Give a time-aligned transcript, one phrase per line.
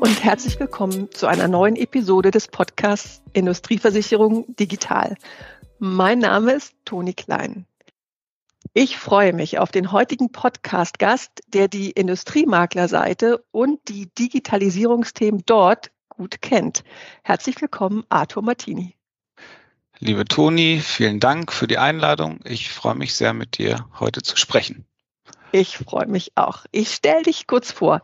[0.00, 5.14] und herzlich willkommen zu einer neuen Episode des Podcasts Industrieversicherung Digital.
[5.78, 7.66] Mein Name ist Toni Klein.
[8.72, 16.40] Ich freue mich auf den heutigen Podcast-Gast, der die Industriemaklerseite und die Digitalisierungsthemen dort gut
[16.40, 16.82] kennt.
[17.22, 18.96] Herzlich willkommen, Arthur Martini.
[19.98, 22.40] Liebe Toni, vielen Dank für die Einladung.
[22.44, 24.86] Ich freue mich sehr, mit dir heute zu sprechen.
[25.52, 26.64] Ich freue mich auch.
[26.70, 28.02] Ich stelle dich kurz vor.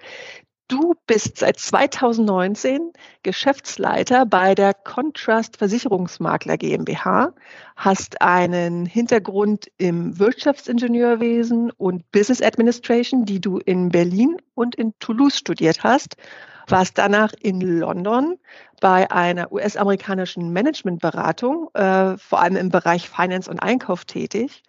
[0.68, 7.32] Du bist seit 2019 Geschäftsleiter bei der Contrast Versicherungsmakler GmbH,
[7.76, 15.38] hast einen Hintergrund im Wirtschaftsingenieurwesen und Business Administration, die du in Berlin und in Toulouse
[15.38, 16.16] studiert hast,
[16.66, 18.36] warst danach in London
[18.80, 24.64] bei einer US-amerikanischen Managementberatung, äh, vor allem im Bereich Finance und Einkauf tätig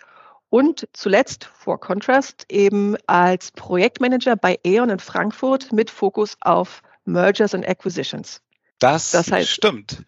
[0.50, 7.54] und zuletzt vor Contrast eben als Projektmanager bei E.ON in Frankfurt mit Fokus auf Mergers
[7.54, 8.42] and Acquisitions.
[8.80, 10.04] Das, das heißt, stimmt.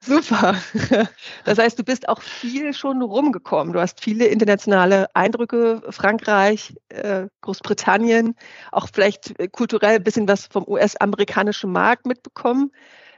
[0.00, 0.56] Super.
[1.44, 3.74] Das heißt, du bist auch viel schon rumgekommen.
[3.74, 8.34] Du hast viele internationale Eindrücke, Frankreich, äh, Großbritannien,
[8.72, 12.72] auch vielleicht kulturell ein bisschen was vom US-amerikanischen Markt mitbekommen.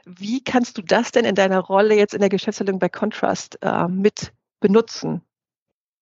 [0.05, 3.87] Wie kannst du das denn in deiner Rolle jetzt in der Geschäftsleitung bei Contrast äh,
[3.87, 5.21] mit benutzen?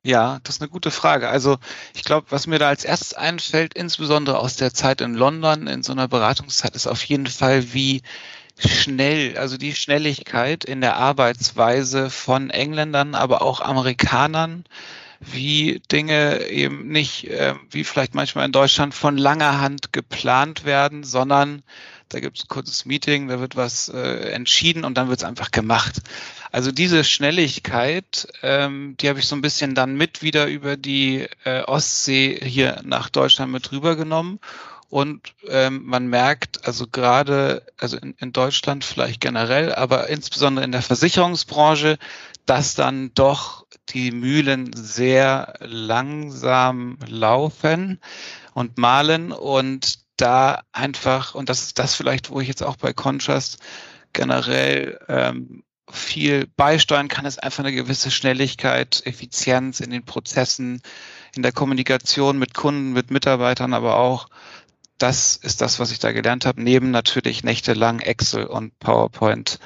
[0.06, 1.30] Ja, das ist eine gute Frage.
[1.30, 1.58] Also
[1.96, 5.82] ich glaube, was mir da als erstes einfällt, insbesondere aus der Zeit in London, in
[5.82, 8.04] so einer Beratungszeit, ist auf jeden Fall, wie
[8.60, 14.66] schnell, also die Schnelligkeit in der Arbeitsweise von Engländern, aber auch Amerikanern,
[15.20, 21.04] wie Dinge eben nicht, äh, wie vielleicht manchmal in Deutschland, von langer Hand geplant werden,
[21.04, 21.64] sondern
[22.10, 25.26] da gibt es ein kurzes Meeting, da wird was äh, entschieden und dann wird es
[25.26, 26.02] einfach gemacht.
[26.56, 31.28] Also diese Schnelligkeit, ähm, die habe ich so ein bisschen dann mit wieder über die
[31.44, 34.40] äh, Ostsee hier nach Deutschland mit rübergenommen.
[34.88, 40.72] Und ähm, man merkt, also gerade, also in, in Deutschland vielleicht generell, aber insbesondere in
[40.72, 41.98] der Versicherungsbranche,
[42.46, 48.00] dass dann doch die Mühlen sehr langsam laufen
[48.54, 52.94] und malen und da einfach, und das ist das vielleicht, wo ich jetzt auch bei
[52.94, 53.58] Contrast
[54.14, 60.82] generell ähm, viel beisteuern kann, ist einfach eine gewisse Schnelligkeit, Effizienz in den Prozessen,
[61.36, 64.28] in der Kommunikation mit Kunden, mit Mitarbeitern, aber auch
[64.98, 69.60] das ist das, was ich da gelernt habe, neben natürlich nächtelang Excel und PowerPoint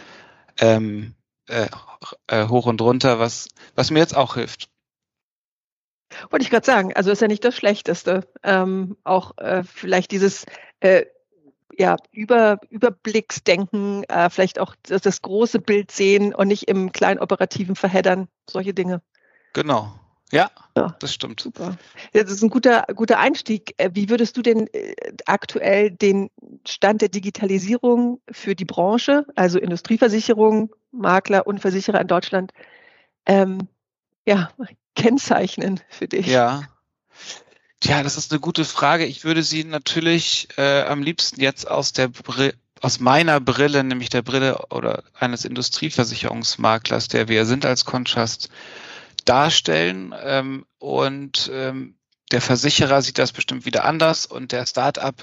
[0.59, 1.15] ähm,
[1.47, 1.67] äh,
[2.27, 4.69] äh, hoch und runter, was, was mir jetzt auch hilft.
[6.31, 8.27] Wollte ich gerade sagen, also ist ja nicht das Schlechteste.
[8.43, 10.45] Ähm, auch äh, vielleicht dieses
[10.79, 11.05] äh,
[11.79, 17.19] ja, Über, Überblicksdenken, äh, vielleicht auch das, das, große Bild sehen und nicht im kleinen
[17.19, 19.01] operativen Verheddern, solche Dinge.
[19.53, 19.93] Genau.
[20.31, 21.39] Ja, ja, das stimmt.
[21.39, 21.77] Super.
[22.13, 23.73] Das ist ein guter, guter Einstieg.
[23.77, 24.93] Äh, wie würdest du denn äh,
[25.25, 26.29] aktuell den
[26.67, 32.51] Stand der Digitalisierung für die Branche, also Industrieversicherung, Makler und Versicherer in Deutschland,
[33.25, 33.69] ähm,
[34.27, 34.51] ja,
[34.95, 36.27] kennzeichnen für dich?
[36.27, 36.63] Ja.
[37.79, 39.05] Tja, das ist eine gute Frage.
[39.05, 44.09] Ich würde sie natürlich äh, am liebsten jetzt aus der Brille aus meiner Brille, nämlich
[44.09, 48.49] der Brille oder eines Industrieversicherungsmaklers, der wir sind als Contrast,
[49.25, 50.13] darstellen.
[50.23, 51.95] Ähm, und ähm,
[52.31, 55.15] der Versicherer sieht das bestimmt wieder anders und der Startup,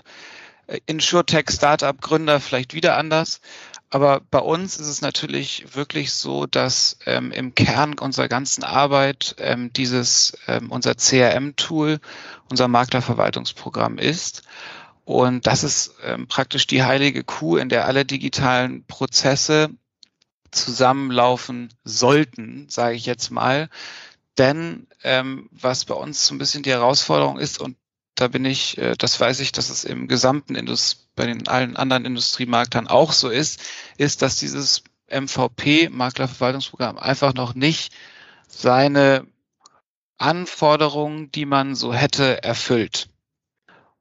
[0.67, 3.41] äh, Insurtech Startup Gründer vielleicht wieder anders.
[3.89, 9.37] Aber bei uns ist es natürlich wirklich so, dass ähm, im Kern unserer ganzen Arbeit
[9.39, 12.01] ähm, dieses ähm, unser CRM-Tool,
[12.51, 14.43] unser Maklerverwaltungsprogramm ist.
[15.05, 19.71] Und das ist ähm, praktisch die heilige Kuh, in der alle digitalen Prozesse
[20.51, 23.69] zusammenlaufen sollten, sage ich jetzt mal.
[24.37, 27.77] Denn ähm, was bei uns so ein bisschen die Herausforderung ist, und
[28.17, 31.77] da bin ich, äh, das weiß ich, dass es im gesamten Indust bei den allen
[31.77, 33.63] anderen Industriemarktern auch so ist,
[33.97, 37.95] ist, dass dieses MVP, Maklerverwaltungsprogramm, einfach noch nicht
[38.49, 39.27] seine
[40.19, 43.09] Anforderungen, die man so hätte, erfüllt.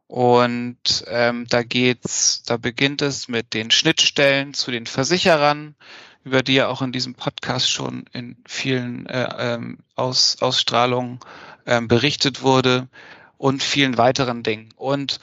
[0.07, 5.75] Und ähm, da geht's, da beginnt es mit den Schnittstellen zu den Versicherern,
[6.23, 11.19] über die ja auch in diesem Podcast schon in vielen äh, ähm, Aus, Ausstrahlungen
[11.65, 12.87] ähm, berichtet wurde
[13.37, 14.73] und vielen weiteren Dingen.
[14.75, 15.19] Und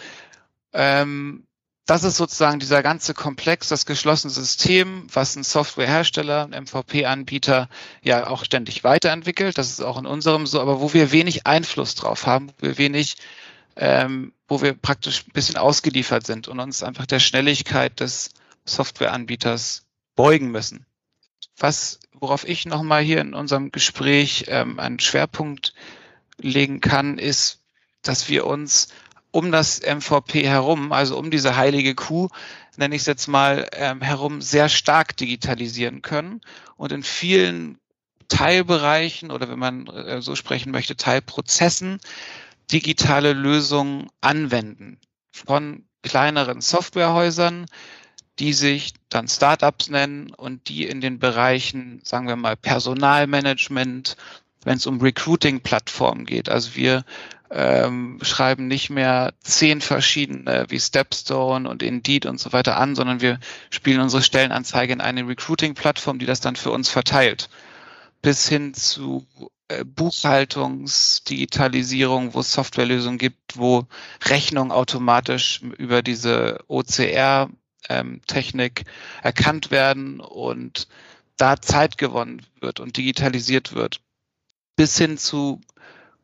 [0.72, 1.46] ähm,
[1.86, 7.68] das ist sozusagen dieser ganze Komplex, das geschlossene System, was ein Softwarehersteller, ein MVP-Anbieter
[8.02, 9.58] ja auch ständig weiterentwickelt.
[9.58, 12.78] Das ist auch in unserem so, aber wo wir wenig Einfluss drauf haben, wo wir
[12.78, 13.16] wenig,
[13.76, 18.30] ähm, wo wir praktisch ein bisschen ausgeliefert sind und uns einfach der Schnelligkeit des
[18.64, 20.86] Softwareanbieters beugen müssen.
[21.58, 25.74] Was, worauf ich nochmal hier in unserem Gespräch ähm, einen Schwerpunkt
[26.38, 27.61] legen kann, ist,
[28.02, 28.88] dass wir uns
[29.30, 32.28] um das MVP herum, also um diese heilige Kuh,
[32.76, 36.40] nenne ich es jetzt mal, ähm, herum sehr stark digitalisieren können
[36.76, 37.78] und in vielen
[38.28, 42.00] Teilbereichen oder wenn man äh, so sprechen möchte, Teilprozessen
[42.70, 44.98] digitale Lösungen anwenden.
[45.30, 47.66] Von kleineren Softwarehäusern,
[48.38, 54.16] die sich dann Startups nennen und die in den Bereichen, sagen wir mal, Personalmanagement,
[54.64, 56.48] wenn es um Recruiting-Plattformen geht.
[56.48, 57.04] Also wir
[57.54, 63.20] ähm, schreiben nicht mehr zehn verschiedene wie Stepstone und Indeed und so weiter an, sondern
[63.20, 63.40] wir
[63.70, 67.50] spielen unsere Stellenanzeige in eine Recruiting-Plattform, die das dann für uns verteilt.
[68.22, 69.26] Bis hin zu
[69.68, 73.86] äh, Buchhaltungsdigitalisierung, wo es Softwarelösungen gibt, wo
[74.24, 78.86] Rechnungen automatisch über diese OCR-Technik ähm,
[79.22, 80.88] erkannt werden und
[81.36, 84.00] da Zeit gewonnen wird und digitalisiert wird.
[84.76, 85.60] Bis hin zu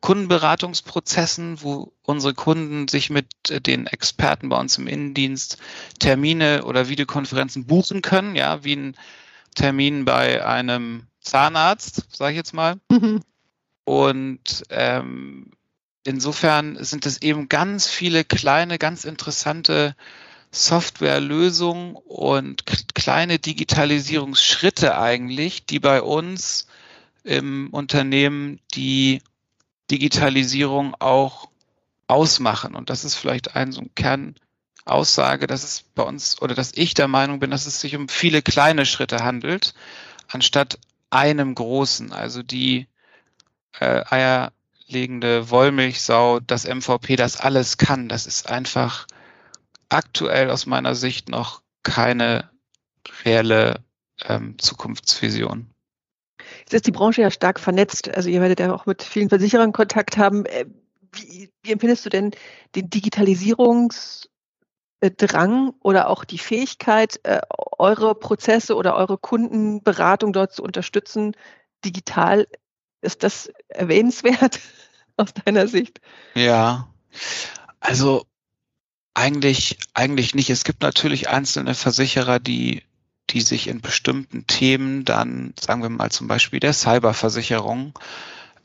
[0.01, 5.57] Kundenberatungsprozessen, wo unsere Kunden sich mit äh, den Experten bei uns im Innendienst
[5.99, 8.95] Termine oder Videokonferenzen buchen können, ja, wie ein
[9.55, 12.79] Termin bei einem Zahnarzt, sage ich jetzt mal.
[12.89, 13.21] Mhm.
[13.83, 15.51] Und ähm,
[16.03, 19.95] insofern sind es eben ganz viele kleine, ganz interessante
[20.51, 22.63] Softwarelösungen und
[22.95, 26.67] kleine Digitalisierungsschritte eigentlich, die bei uns
[27.23, 29.21] im Unternehmen die
[29.91, 31.49] Digitalisierung auch
[32.07, 32.75] ausmachen.
[32.75, 36.93] Und das ist vielleicht ein so ein Kernaussage, dass es bei uns oder dass ich
[36.93, 39.73] der Meinung bin, dass es sich um viele kleine Schritte handelt,
[40.27, 42.11] anstatt einem großen.
[42.11, 42.87] Also die
[43.79, 48.09] äh, eierlegende Wollmilchsau, das MVP, das alles kann.
[48.09, 49.07] Das ist einfach
[49.89, 52.49] aktuell aus meiner Sicht noch keine
[53.23, 53.83] reelle
[54.23, 55.69] ähm, Zukunftsvision.
[56.61, 58.13] Jetzt ist die Branche ja stark vernetzt.
[58.13, 60.45] Also ihr werdet ja auch mit vielen Versicherern Kontakt haben.
[60.45, 60.65] Äh,
[61.11, 62.31] wie, wie empfindest du denn
[62.75, 67.41] den Digitalisierungsdrang oder auch die Fähigkeit, äh,
[67.77, 71.35] eure Prozesse oder eure Kundenberatung dort zu unterstützen,
[71.83, 72.47] digital
[73.01, 74.59] ist das erwähnenswert
[75.17, 76.01] aus deiner Sicht?
[76.35, 76.89] Ja,
[77.79, 78.25] also
[79.13, 80.49] eigentlich, eigentlich nicht.
[80.49, 82.83] Es gibt natürlich einzelne Versicherer, die,
[83.29, 87.93] die sich in bestimmten Themen dann, sagen wir mal zum Beispiel der Cyberversicherung,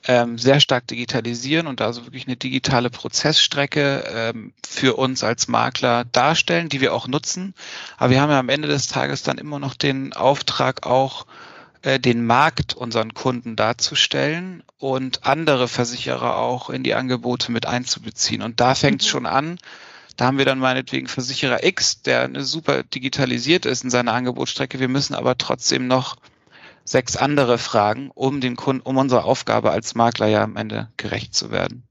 [0.06, 6.04] ähm, sehr stark digitalisieren und also wirklich eine digitale Prozessstrecke ähm, für uns als Makler
[6.04, 7.54] darstellen, die wir auch nutzen.
[7.96, 11.26] Aber wir haben ja am Ende des Tages dann immer noch den Auftrag auch,
[11.82, 18.42] äh, den Markt unseren Kunden darzustellen und andere Versicherer auch in die Angebote mit einzubeziehen.
[18.42, 19.10] Und da fängt es mhm.
[19.10, 19.58] schon an.
[20.16, 24.80] Da haben wir dann meinetwegen Versicherer X, der super digitalisiert ist in seiner Angebotsstrecke.
[24.80, 26.16] Wir müssen aber trotzdem noch
[26.84, 31.34] sechs andere fragen, um den Kunden, um unserer Aufgabe als Makler ja am Ende gerecht
[31.34, 31.88] zu werden.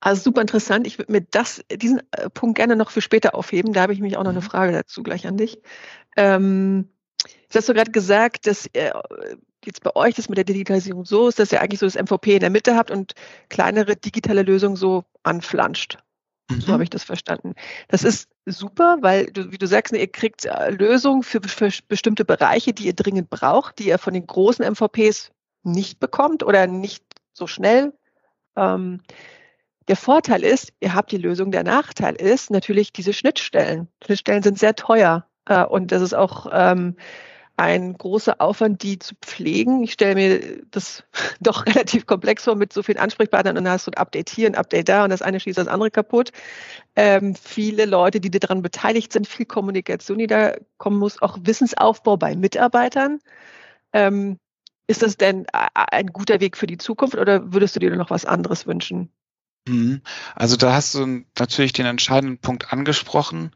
[0.00, 0.86] Also super interessant.
[0.86, 3.72] Ich würde mir das, diesen äh, Punkt gerne noch für später aufheben.
[3.72, 4.44] Da habe ich mich auch noch eine mhm.
[4.44, 5.58] Frage dazu gleich an dich.
[6.16, 6.88] Ähm,
[7.48, 8.92] Jetzt hast du gerade gesagt, dass äh,
[9.64, 12.34] jetzt bei euch das mit der Digitalisierung so ist, dass ihr eigentlich so das MVP
[12.34, 13.14] in der Mitte habt und
[13.48, 15.98] kleinere digitale Lösungen so anflanscht.
[16.50, 16.60] Mhm.
[16.60, 17.54] So habe ich das verstanden.
[17.88, 22.24] Das ist super, weil du, wie du sagst, ihr kriegt äh, Lösungen für, für bestimmte
[22.24, 25.30] Bereiche, die ihr dringend braucht, die ihr von den großen MVPs
[25.62, 27.92] nicht bekommt oder nicht so schnell.
[28.56, 29.02] Ähm,
[29.88, 31.50] der Vorteil ist, ihr habt die Lösung.
[31.50, 33.88] Der Nachteil ist natürlich diese Schnittstellen.
[34.04, 35.26] Schnittstellen sind sehr teuer.
[35.46, 36.96] Äh, und das ist auch ähm,
[37.58, 39.82] ein großer Aufwand, die zu pflegen.
[39.82, 41.02] Ich stelle mir das
[41.40, 44.46] doch relativ komplex vor mit so vielen Ansprechpartnern und dann hast du ein Update hier,
[44.46, 46.30] ein Update da und das eine schießt das andere kaputt.
[46.94, 52.16] Ähm, viele Leute, die daran beteiligt sind, viel Kommunikation, die da kommen muss, auch Wissensaufbau
[52.16, 53.18] bei Mitarbeitern.
[53.92, 54.38] Ähm,
[54.86, 58.24] ist das denn ein guter Weg für die Zukunft oder würdest du dir noch was
[58.24, 59.10] anderes wünschen?
[59.66, 60.00] Mhm.
[60.36, 63.50] Also da hast du natürlich den entscheidenden Punkt angesprochen.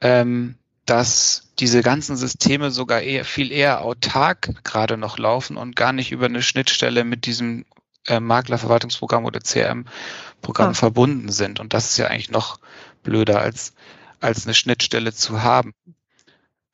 [0.00, 0.57] Ähm,
[0.88, 6.12] dass diese ganzen Systeme sogar eher, viel eher autark gerade noch laufen und gar nicht
[6.12, 7.64] über eine Schnittstelle mit diesem
[8.06, 10.74] äh, Maklerverwaltungsprogramm oder CRM-Programm ah.
[10.74, 11.60] verbunden sind.
[11.60, 12.58] Und das ist ja eigentlich noch
[13.02, 13.74] blöder als,
[14.20, 15.74] als eine Schnittstelle zu haben.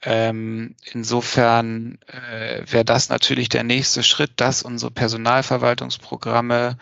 [0.02, 6.76] Ähm, insofern äh, wäre das natürlich der nächste Schritt, dass unsere Personalverwaltungsprogramme,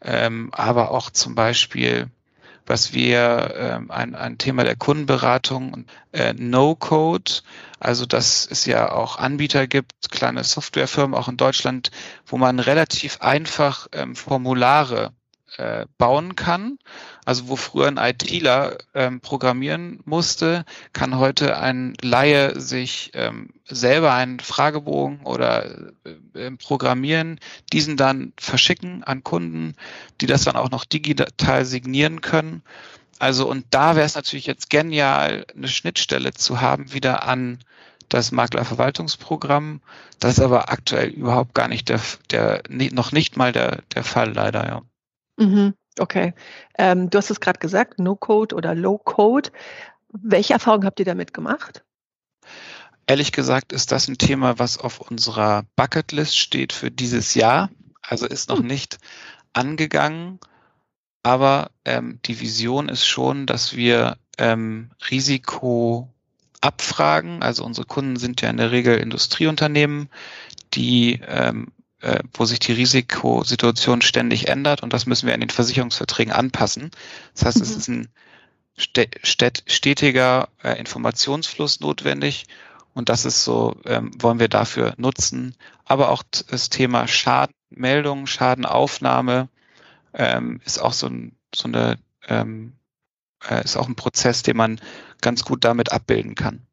[0.00, 2.08] ähm, aber auch zum Beispiel
[2.66, 7.30] was wir ähm, ein, ein Thema der Kundenberatung äh, No-Code,
[7.78, 11.90] also dass es ja auch Anbieter gibt, kleine Softwarefirmen auch in Deutschland,
[12.26, 15.12] wo man relativ einfach ähm, Formulare
[15.56, 16.78] äh, bauen kann.
[17.24, 24.12] Also wo früher ein ITler ähm, programmieren musste, kann heute ein Laie sich ähm, selber
[24.12, 25.92] einen Fragebogen oder
[26.34, 27.40] äh, programmieren,
[27.72, 29.74] diesen dann verschicken an Kunden,
[30.20, 32.62] die das dann auch noch digital signieren können.
[33.18, 37.58] Also und da wäre es natürlich jetzt genial, eine Schnittstelle zu haben wieder an
[38.08, 39.80] das Maklerverwaltungsprogramm.
[40.20, 42.00] Das ist aber aktuell überhaupt gar nicht der,
[42.30, 44.82] der noch nicht mal der, der Fall leider, ja.
[45.36, 46.34] Mhm, okay.
[46.78, 49.50] Ähm, du hast es gerade gesagt, No-Code oder Low-Code.
[50.08, 51.84] Welche Erfahrungen habt ihr damit gemacht?
[53.06, 57.70] Ehrlich gesagt ist das ein Thema, was auf unserer Bucketlist steht für dieses Jahr.
[58.00, 58.66] Also ist noch hm.
[58.66, 58.98] nicht
[59.52, 60.40] angegangen,
[61.22, 66.08] aber ähm, die Vision ist schon, dass wir ähm, Risiko
[66.60, 67.42] abfragen.
[67.42, 70.08] Also unsere Kunden sind ja in der Regel Industrieunternehmen,
[70.72, 71.68] die ähm,
[72.04, 76.90] äh, wo sich die Risikosituation ständig ändert und das müssen wir in den Versicherungsverträgen anpassen.
[77.32, 77.62] Das heißt, mhm.
[77.62, 78.08] es ist ein
[78.76, 82.44] stetiger äh, Informationsfluss notwendig
[82.92, 85.56] und das ist so, ähm, wollen wir dafür nutzen.
[85.86, 89.48] Aber auch das Thema Schadenmeldung, Schadenaufnahme
[90.12, 92.74] ähm, ist auch so, ein, so eine, ähm,
[93.48, 94.78] äh, ist auch ein Prozess, den man
[95.22, 96.66] ganz gut damit abbilden kann.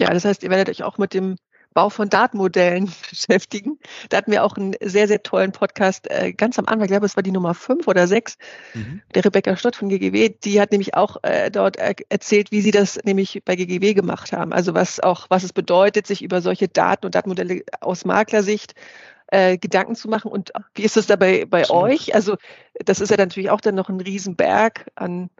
[0.00, 1.36] Ja, das heißt, ihr werdet euch auch mit dem
[1.74, 3.78] Bau von Datenmodellen beschäftigen.
[4.08, 7.06] Da hatten wir auch einen sehr, sehr tollen Podcast äh, ganz am Anfang, ich glaube,
[7.06, 8.38] es war die Nummer fünf oder sechs,
[8.72, 9.02] mhm.
[9.14, 12.70] der Rebecca Stott von GGW, die hat nämlich auch äh, dort er erzählt, wie sie
[12.70, 14.52] das nämlich bei GGW gemacht haben.
[14.52, 18.74] Also was auch, was es bedeutet, sich über solche Daten und Datenmodelle aus Maklersicht
[19.26, 20.30] äh, Gedanken zu machen.
[20.30, 22.14] Und wie ist das dabei bei euch?
[22.14, 22.36] Also
[22.74, 25.30] das ist ja natürlich auch dann noch ein Riesenberg an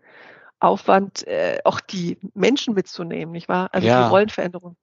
[0.61, 3.69] Aufwand, äh, auch die Menschen mitzunehmen, nicht wahr?
[3.73, 4.05] Also ja.
[4.05, 4.77] die Rollenveränderung.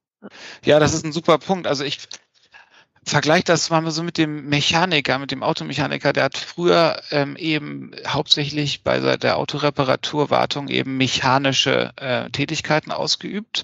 [0.64, 1.68] Ja, das ist ein super Punkt.
[1.68, 2.00] Also ich
[3.04, 7.92] vergleiche das mal so mit dem Mechaniker, mit dem Automechaniker, der hat früher ähm, eben
[8.08, 13.64] hauptsächlich bei der Autoreparaturwartung eben mechanische äh, Tätigkeiten ausgeübt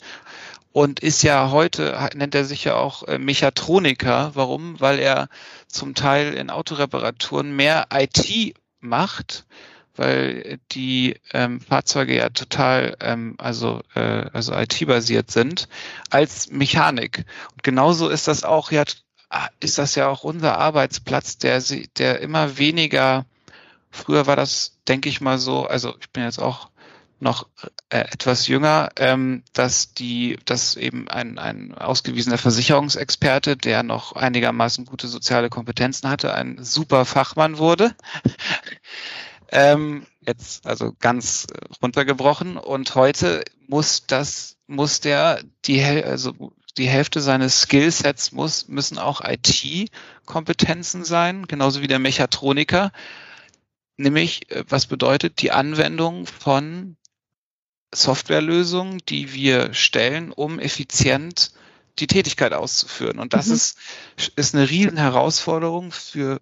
[0.72, 4.32] und ist ja heute, nennt er sich ja auch äh, Mechatroniker.
[4.34, 4.80] Warum?
[4.80, 5.30] Weil er
[5.68, 9.46] zum Teil in Autoreparaturen mehr IT macht
[9.98, 15.68] weil die ähm, Fahrzeuge ja total ähm, also äh, also IT-basiert sind
[16.10, 17.26] als Mechanik.
[17.52, 18.84] Und genauso ist das auch ja
[19.60, 21.62] ist das ja auch unser Arbeitsplatz, der
[21.98, 23.26] der immer weniger
[23.92, 26.70] früher war das, denke ich mal so, also ich bin jetzt auch
[27.20, 27.48] noch
[27.90, 34.86] äh, etwas jünger, ähm, dass die, dass eben ein, ein ausgewiesener Versicherungsexperte, der noch einigermaßen
[34.86, 37.96] gute soziale Kompetenzen hatte, ein super Fachmann wurde.
[39.50, 41.48] Ähm, jetzt also ganz
[41.82, 42.58] runtergebrochen.
[42.58, 49.22] Und heute muss das, muss der die, also die Hälfte seines Skillsets muss, müssen auch
[49.24, 52.92] IT-Kompetenzen sein, genauso wie der Mechatroniker.
[53.98, 56.98] Nämlich, äh, was bedeutet die Anwendung von
[57.94, 61.52] Softwarelösungen, die wir stellen, um effizient
[62.00, 63.18] die Tätigkeit auszuführen.
[63.18, 63.54] Und das mhm.
[63.54, 63.78] ist,
[64.36, 66.42] ist eine riesen Herausforderung für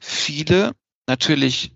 [0.00, 0.72] viele.
[1.06, 1.72] Natürlich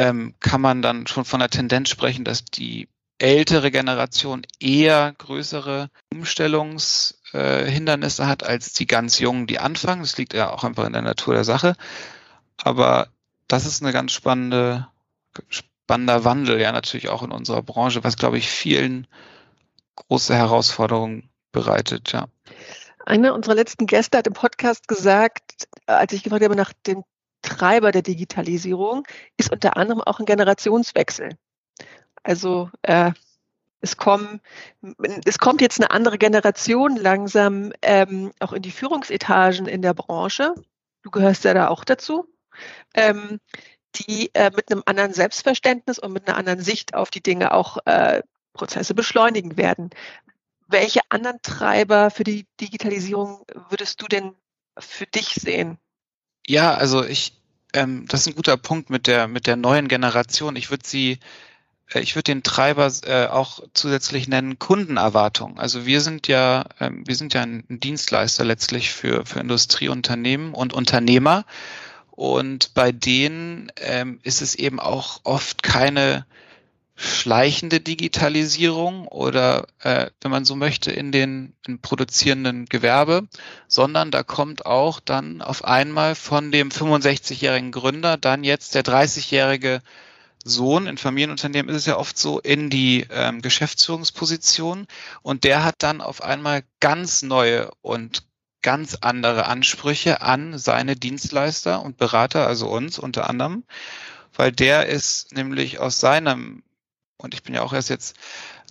[0.00, 2.88] ähm, kann man dann schon von der Tendenz sprechen, dass die
[3.18, 10.00] ältere Generation eher größere Umstellungshindernisse äh, hat als die ganz Jungen, die anfangen.
[10.00, 11.76] Das liegt ja auch einfach in der Natur der Sache.
[12.56, 13.08] Aber
[13.46, 14.88] das ist eine ganz spannende,
[15.50, 19.06] spannender Wandel, ja, natürlich auch in unserer Branche, was, glaube ich, vielen
[19.96, 22.28] große Herausforderungen bereitet, ja.
[23.04, 27.04] Einer unserer letzten Gäste hat im Podcast gesagt, als ich gefragt habe nach dem
[27.42, 29.06] Treiber der Digitalisierung
[29.36, 31.30] ist unter anderem auch ein Generationswechsel.
[32.22, 33.12] Also äh,
[33.80, 34.40] es, kommen,
[35.24, 40.54] es kommt jetzt eine andere Generation langsam ähm, auch in die Führungsetagen in der Branche.
[41.02, 42.26] Du gehörst ja da auch dazu.
[42.94, 43.40] Ähm,
[43.96, 47.78] die äh, mit einem anderen Selbstverständnis und mit einer anderen Sicht auf die Dinge auch
[47.86, 49.90] äh, Prozesse beschleunigen werden.
[50.68, 54.34] Welche anderen Treiber für die Digitalisierung würdest du denn
[54.78, 55.78] für dich sehen?
[56.50, 57.34] Ja, also ich,
[57.74, 60.56] ähm, das ist ein guter Punkt mit der mit der neuen Generation.
[60.56, 61.20] Ich würde sie,
[61.94, 65.60] äh, ich würde den Treiber äh, auch zusätzlich nennen Kundenerwartung.
[65.60, 70.72] Also wir sind ja, ähm, wir sind ja ein Dienstleister letztlich für für Industrieunternehmen und
[70.72, 71.44] Unternehmer.
[72.10, 76.26] Und bei denen ähm, ist es eben auch oft keine
[77.00, 83.26] schleichende Digitalisierung oder, äh, wenn man so möchte, in den in produzierenden Gewerbe,
[83.68, 89.80] sondern da kommt auch dann auf einmal von dem 65-jährigen Gründer dann jetzt der 30-jährige
[90.44, 94.86] Sohn, in Familienunternehmen ist es ja oft so, in die ähm, Geschäftsführungsposition.
[95.22, 98.24] Und der hat dann auf einmal ganz neue und
[98.62, 103.64] ganz andere Ansprüche an seine Dienstleister und Berater, also uns unter anderem,
[104.34, 106.62] weil der ist nämlich aus seinem
[107.20, 108.16] und ich bin ja auch erst jetzt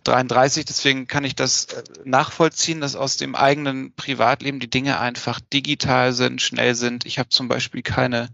[0.03, 5.39] 33, deswegen kann ich das äh, nachvollziehen, dass aus dem eigenen Privatleben die Dinge einfach
[5.53, 7.05] digital sind, schnell sind.
[7.05, 8.29] Ich habe zum Beispiel keine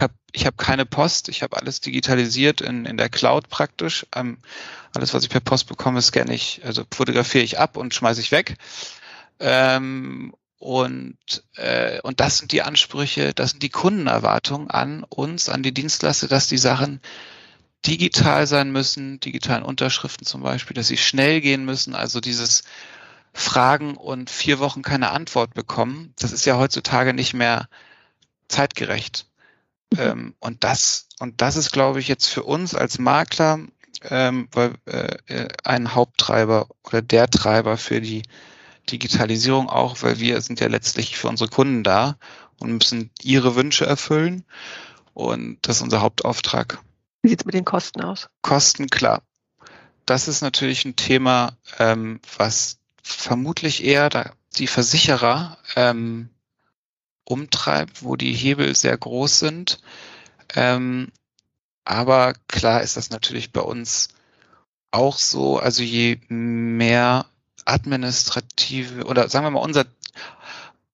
[0.00, 4.06] habe ich hab keine Post, ich habe alles digitalisiert in, in der Cloud praktisch.
[4.14, 4.38] Ähm,
[4.94, 8.32] alles, was ich per Post bekomme, scanne ich, also fotografiere ich ab und schmeiße ich
[8.32, 8.56] weg.
[9.38, 11.16] Ähm, und,
[11.56, 16.28] äh, und das sind die Ansprüche, das sind die Kundenerwartungen an uns, an die Dienstleister,
[16.28, 17.00] dass die Sachen
[17.86, 21.94] digital sein müssen, digitalen Unterschriften zum Beispiel, dass sie schnell gehen müssen.
[21.94, 22.62] Also dieses
[23.32, 27.68] Fragen und vier Wochen keine Antwort bekommen, das ist ja heutzutage nicht mehr
[28.48, 29.26] zeitgerecht.
[29.92, 29.98] Mhm.
[30.00, 33.60] Ähm, und das, und das ist, glaube ich, jetzt für uns als Makler
[34.08, 38.22] ähm, weil, äh, ein Haupttreiber oder der Treiber für die
[38.90, 42.16] Digitalisierung auch, weil wir sind ja letztlich für unsere Kunden da
[42.58, 44.44] und müssen ihre Wünsche erfüllen.
[45.14, 46.80] Und das ist unser Hauptauftrag.
[47.22, 48.28] Wie sieht es mit den Kosten aus?
[48.42, 49.22] Kosten, klar.
[50.06, 56.30] Das ist natürlich ein Thema, ähm, was vermutlich eher da die Versicherer ähm,
[57.24, 59.80] umtreibt, wo die Hebel sehr groß sind.
[60.54, 61.12] Ähm,
[61.84, 64.08] aber klar ist das natürlich bei uns
[64.90, 65.58] auch so.
[65.58, 67.26] Also je mehr
[67.64, 69.86] administrative oder sagen wir mal unser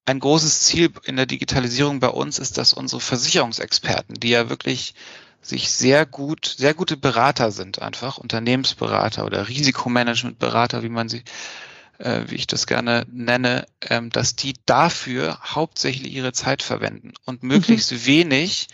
[0.05, 4.95] ein großes Ziel in der Digitalisierung bei uns ist, dass unsere Versicherungsexperten, die ja wirklich
[5.49, 11.23] sich sehr gut, sehr gute Berater sind, einfach Unternehmensberater oder Risikomanagementberater, wie man sie,
[11.99, 17.43] äh, wie ich das gerne nenne, ähm, dass die dafür hauptsächlich ihre Zeit verwenden und
[17.43, 18.07] möglichst mhm.
[18.07, 18.69] wenig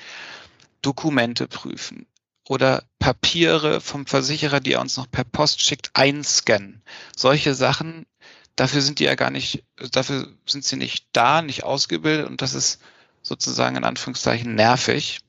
[0.80, 2.06] Dokumente prüfen
[2.48, 6.82] oder Papiere vom Versicherer, die er uns noch per Post schickt, einscannen.
[7.16, 8.06] Solche Sachen,
[8.56, 12.54] dafür sind die ja gar nicht, dafür sind sie nicht da, nicht ausgebildet und das
[12.54, 12.80] ist
[13.22, 15.20] sozusagen in Anführungszeichen nervig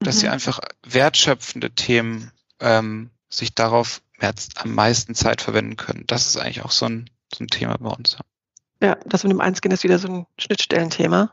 [0.00, 0.20] dass mhm.
[0.20, 6.04] sie einfach wertschöpfende Themen ähm, sich darauf mehr, am meisten Zeit verwenden können.
[6.06, 8.16] Das ist eigentlich auch so ein, so ein Thema bei uns.
[8.82, 11.32] Ja, das mit dem Einscannen ist wieder so ein Schnittstellenthema.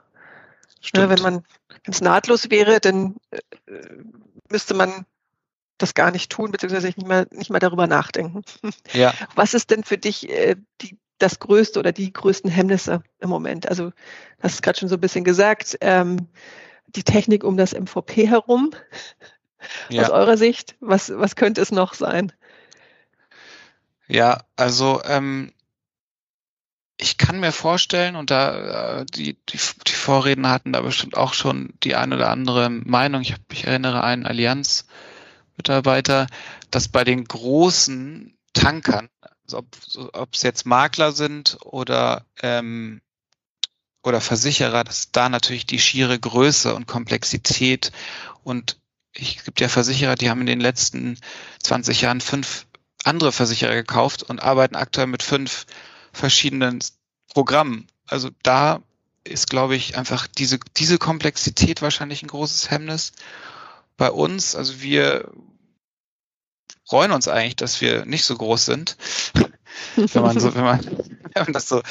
[0.93, 1.43] Ja, wenn man,
[1.83, 3.39] es nahtlos wäre, dann äh,
[4.49, 5.05] müsste man
[5.77, 8.43] das gar nicht tun, beziehungsweise nicht mal, nicht mal darüber nachdenken.
[8.93, 9.13] Ja.
[9.35, 13.67] Was ist denn für dich äh, die, das größte oder die größten Hemmnisse im Moment?
[13.67, 13.93] Also, du
[14.41, 16.27] hast gerade schon so ein bisschen gesagt, ähm,
[16.87, 18.71] die Technik um das MVP herum?
[19.89, 20.03] Ja.
[20.03, 22.31] Aus eurer Sicht, was, was könnte es noch sein?
[24.07, 25.51] Ja, also ähm,
[26.97, 31.33] ich kann mir vorstellen, und da äh, die, die, die Vorreden hatten da bestimmt auch
[31.33, 33.21] schon die eine oder andere Meinung.
[33.21, 36.27] Ich, ich erinnere einen Allianz-Mitarbeiter,
[36.71, 39.09] dass bei den großen Tankern,
[39.43, 39.63] also
[40.13, 43.01] ob es jetzt Makler sind oder ähm,
[44.07, 47.91] oder Versicherer, dass da natürlich die schiere Größe und Komplexität
[48.43, 48.77] und
[49.13, 51.17] ich gibt ja Versicherer, die haben in den letzten
[51.63, 52.65] 20 Jahren fünf
[53.03, 55.65] andere Versicherer gekauft und arbeiten aktuell mit fünf
[56.13, 56.79] verschiedenen
[57.33, 57.87] Programmen.
[58.05, 58.81] Also da
[59.23, 63.11] ist, glaube ich, einfach diese, diese Komplexität wahrscheinlich ein großes Hemmnis.
[63.97, 65.31] Bei uns, also wir
[66.85, 68.97] freuen uns eigentlich, dass wir nicht so groß sind
[69.95, 70.79] wenn man so, wenn man,
[71.45, 71.81] wenn man das so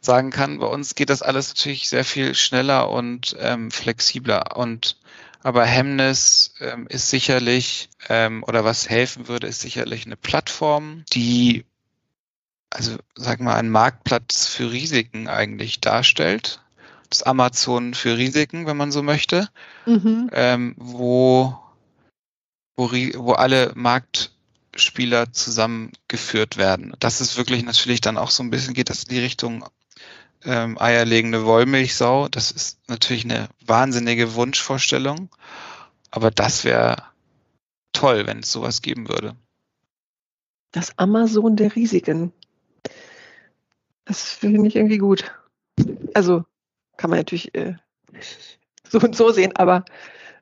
[0.00, 0.58] sagen kann.
[0.58, 4.56] Bei uns geht das alles natürlich sehr viel schneller und ähm, flexibler.
[4.56, 4.96] Und
[5.42, 11.64] aber Hemmnis ähm, ist sicherlich, ähm, oder was helfen würde, ist sicherlich eine Plattform, die
[12.76, 16.60] also sag mal, einen Marktplatz für Risiken eigentlich darstellt.
[17.08, 19.48] Das Amazon für Risiken, wenn man so möchte,
[19.86, 20.28] mhm.
[20.32, 21.56] ähm, wo,
[22.76, 24.32] wo, wo alle Markt
[24.78, 26.94] Spieler zusammengeführt werden.
[27.00, 29.64] Das ist wirklich natürlich dann auch so ein bisschen, geht das in die Richtung
[30.44, 32.28] ähm, eierlegende Wollmilchsau.
[32.28, 35.28] Das ist natürlich eine wahnsinnige Wunschvorstellung,
[36.10, 37.02] aber das wäre
[37.92, 39.36] toll, wenn es sowas geben würde.
[40.72, 42.32] Das Amazon der Risiken.
[44.04, 45.32] Das finde ich irgendwie gut.
[46.14, 46.44] Also
[46.96, 47.74] kann man natürlich äh,
[48.88, 49.84] so und so sehen, aber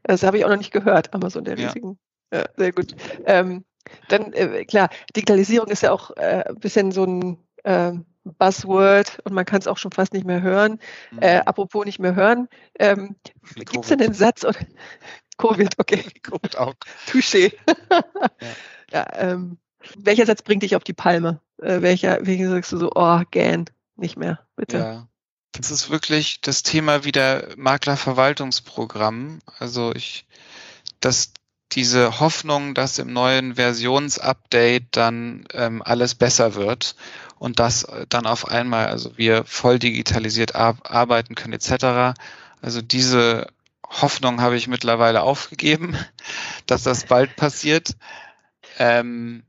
[0.02, 1.98] das habe ich auch noch nicht gehört, Amazon der Risiken.
[2.32, 2.94] Ja, ja sehr gut.
[3.24, 3.64] Ähm,
[4.08, 7.92] dann, äh, klar, Digitalisierung ist ja auch äh, ein bisschen so ein äh,
[8.24, 10.78] Buzzword und man kann es auch schon fast nicht mehr hören.
[11.12, 11.18] Mhm.
[11.20, 13.16] Äh, apropos nicht mehr hören, ähm,
[13.54, 14.58] gibt es denn den Satz oder
[15.38, 16.04] Covid, okay.
[16.22, 16.74] Covid auch.
[17.08, 17.52] Touché.
[17.90, 18.04] ja,
[18.92, 19.58] ja ähm,
[19.96, 21.40] welcher Satz bringt dich auf die Palme?
[21.60, 23.66] Äh, welcher, welcher sagst du so, oh, gähn,
[23.96, 24.78] nicht mehr, bitte?
[24.78, 25.08] Ja.
[25.52, 29.38] Das ist wirklich das Thema wieder Maklerverwaltungsprogramm.
[29.58, 30.26] Also ich,
[31.00, 31.32] das
[31.74, 36.94] diese Hoffnung, dass im neuen Versionsupdate dann ähm, alles besser wird
[37.38, 42.16] und dass dann auf einmal, also wir voll digitalisiert ar arbeiten können etc.
[42.62, 43.48] Also diese
[43.86, 45.96] Hoffnung habe ich mittlerweile aufgegeben,
[46.66, 47.96] dass das bald passiert.
[48.78, 49.44] Ähm,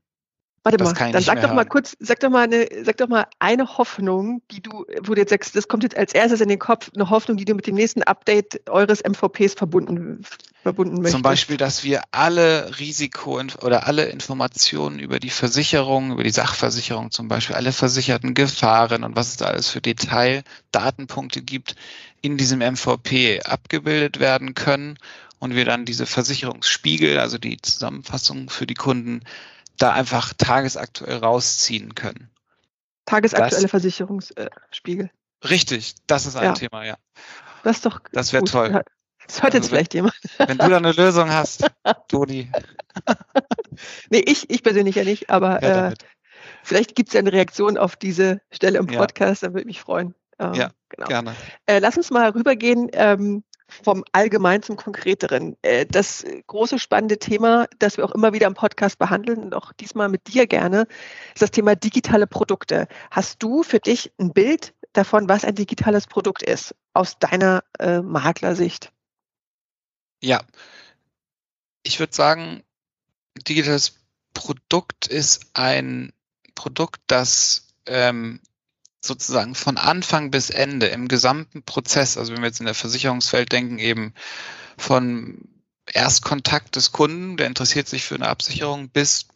[0.66, 1.56] Warte das mal, dann sag doch hören.
[1.58, 5.22] mal kurz, sag doch mal eine, sag doch mal eine Hoffnung, die du, wo du
[5.22, 7.68] jetzt sagst, das kommt jetzt als erstes in den Kopf, eine Hoffnung, die du mit
[7.68, 10.26] dem nächsten Update eures MVPs verbunden,
[10.64, 11.12] verbunden möchtest.
[11.12, 17.12] Zum Beispiel, dass wir alle Risiko oder alle Informationen über die Versicherung, über die Sachversicherung
[17.12, 21.76] zum Beispiel, alle versicherten Gefahren und was es da alles für Detaildatenpunkte gibt,
[22.24, 24.98] in diesem MVP abgebildet werden können
[25.38, 29.22] und wir dann diese Versicherungsspiegel, also die Zusammenfassung für die Kunden,
[29.78, 32.30] da einfach tagesaktuell rausziehen können.
[33.06, 35.12] Tagesaktuelle Versicherungsspiegel.
[35.44, 36.54] Richtig, das ist ein ja.
[36.54, 36.98] Thema, ja.
[37.64, 38.00] Das ist doch.
[38.12, 38.84] Das wäre toll.
[39.28, 40.16] Das hört also jetzt vielleicht jemand.
[40.38, 41.70] Wenn du da eine Lösung hast,
[42.08, 42.52] Toni.
[44.10, 45.94] nee, ich, ich persönlich ja nicht, aber ja, äh,
[46.64, 49.48] vielleicht gibt es ja eine Reaktion auf diese Stelle im Podcast, ja.
[49.48, 50.14] da würde ich mich freuen.
[50.38, 51.08] Ähm, ja, genau.
[51.08, 51.36] gerne.
[51.66, 53.44] Äh, lass uns mal rübergehen ähm,
[53.84, 55.56] vom Allgemein zum Konkreteren.
[55.62, 59.74] Äh, das große spannende Thema, das wir auch immer wieder im Podcast behandeln und auch
[59.74, 60.88] diesmal mit dir gerne,
[61.34, 62.88] ist das Thema digitale Produkte.
[63.12, 68.02] Hast du für dich ein Bild davon, was ein digitales Produkt ist, aus deiner äh,
[68.02, 68.92] Maklersicht?
[70.22, 70.44] Ja,
[71.84, 72.64] ich würde sagen,
[73.48, 74.00] digitales
[74.34, 76.14] Produkt ist ein
[76.56, 78.40] Produkt, das ähm,
[79.06, 83.52] sozusagen von Anfang bis Ende im gesamten Prozess, also wenn wir jetzt in der Versicherungswelt
[83.52, 84.14] denken, eben
[84.78, 85.48] von
[85.92, 89.28] Erstkontakt des Kunden, der interessiert sich für eine Absicherung, bis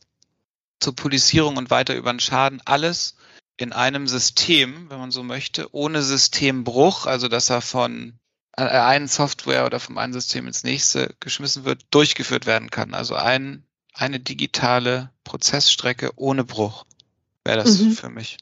[0.79, 3.15] zur Polizierung und weiter über den Schaden, alles
[3.58, 8.17] in einem System, wenn man so möchte, ohne Systembruch, also dass er von
[8.55, 12.93] äh, einen Software oder vom einen System ins nächste geschmissen wird, durchgeführt werden kann.
[12.93, 16.86] Also ein, eine digitale Prozessstrecke ohne Bruch
[17.43, 17.91] wäre das mhm.
[17.91, 18.38] für mich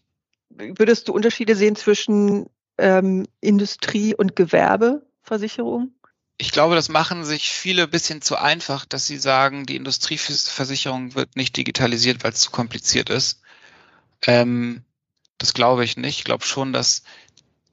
[0.50, 5.94] würdest du Unterschiede sehen zwischen ähm, Industrie- und Gewerbeversicherung?
[6.38, 11.16] Ich glaube, das machen sich viele ein bisschen zu einfach, dass sie sagen, die Industrieversicherung
[11.16, 13.42] wird nicht digitalisiert, weil es zu kompliziert ist.
[14.26, 14.84] Ähm,
[15.40, 16.20] das glaube ich nicht.
[16.20, 17.04] Ich glaube schon, dass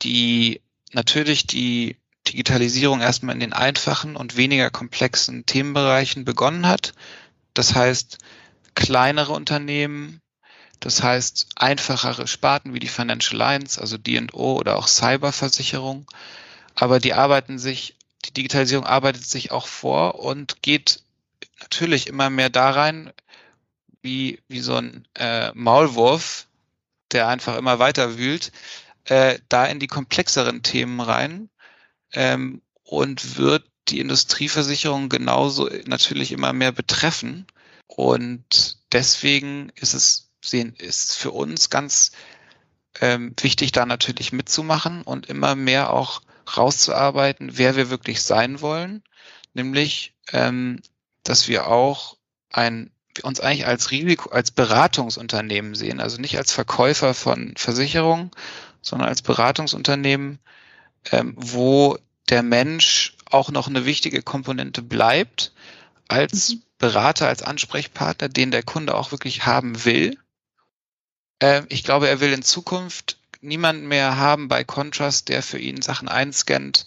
[0.02, 6.94] die natürlich die Digitalisierung erstmal in den einfachen und weniger komplexen Themenbereichen begonnen hat.
[7.52, 8.18] Das heißt,
[8.74, 10.20] kleinere Unternehmen
[10.80, 16.06] das heißt, einfachere Sparten wie die Financial Lines, also D&O oder auch Cyberversicherung.
[16.74, 21.02] Aber die arbeiten sich, die Digitalisierung arbeitet sich auch vor und geht
[21.60, 23.12] natürlich immer mehr da rein,
[24.02, 26.46] wie, wie so ein äh, Maulwurf,
[27.12, 28.52] der einfach immer weiter wühlt,
[29.04, 31.48] äh, da in die komplexeren Themen rein
[32.12, 37.46] ähm, und wird die Industrieversicherung genauso natürlich immer mehr betreffen.
[37.86, 42.12] Und deswegen ist es sehen, ist für uns ganz
[43.00, 46.22] ähm, wichtig, da natürlich mitzumachen und immer mehr auch
[46.56, 49.02] rauszuarbeiten, wer wir wirklich sein wollen.
[49.52, 50.80] Nämlich, ähm,
[51.22, 52.16] dass wir auch
[52.50, 52.90] ein
[53.22, 58.32] uns eigentlich als Risiko, als Beratungsunternehmen sehen, also nicht als Verkäufer von Versicherungen,
[58.82, 60.40] sondern als Beratungsunternehmen,
[61.12, 61.96] ähm, wo
[62.28, 65.52] der Mensch auch noch eine wichtige Komponente bleibt,
[66.08, 66.62] als mhm.
[66.78, 70.18] Berater, als Ansprechpartner, den der Kunde auch wirklich haben will
[71.44, 75.82] äh, ich glaube, er will in Zukunft niemanden mehr haben bei Contrast, der für ihn
[75.82, 76.86] Sachen einscannt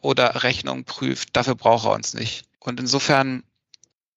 [0.00, 1.30] oder Rechnungen prüft.
[1.32, 2.44] Dafür braucht er uns nicht.
[2.60, 3.42] Und insofern,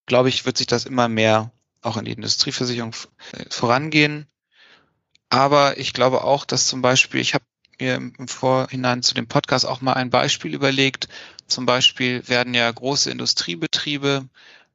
[0.05, 2.93] glaube ich, wird sich das immer mehr auch in die Industrieversicherung
[3.31, 4.27] äh, vorangehen.
[5.29, 7.45] Aber ich glaube auch, dass zum Beispiel, ich habe
[7.79, 11.07] mir im Vorhinein zu dem Podcast auch mal ein Beispiel überlegt.
[11.47, 14.29] Zum Beispiel werden ja große Industriebetriebe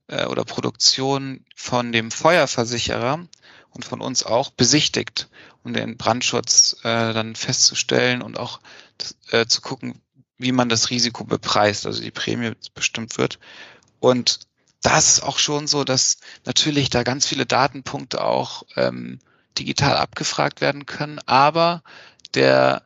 [0.08, 3.28] äh, oder Produktionen von dem Feuerversicherer
[3.76, 5.28] und von uns auch besichtigt,
[5.62, 8.60] um den Brandschutz äh, dann festzustellen und auch
[9.30, 10.00] äh, zu gucken,
[10.38, 13.38] wie man das Risiko bepreist, also die Prämie bestimmt wird.
[14.00, 14.40] Und
[14.82, 19.18] das ist auch schon so, dass natürlich da ganz viele Datenpunkte auch ähm,
[19.58, 21.82] digital abgefragt werden können, aber
[22.34, 22.82] der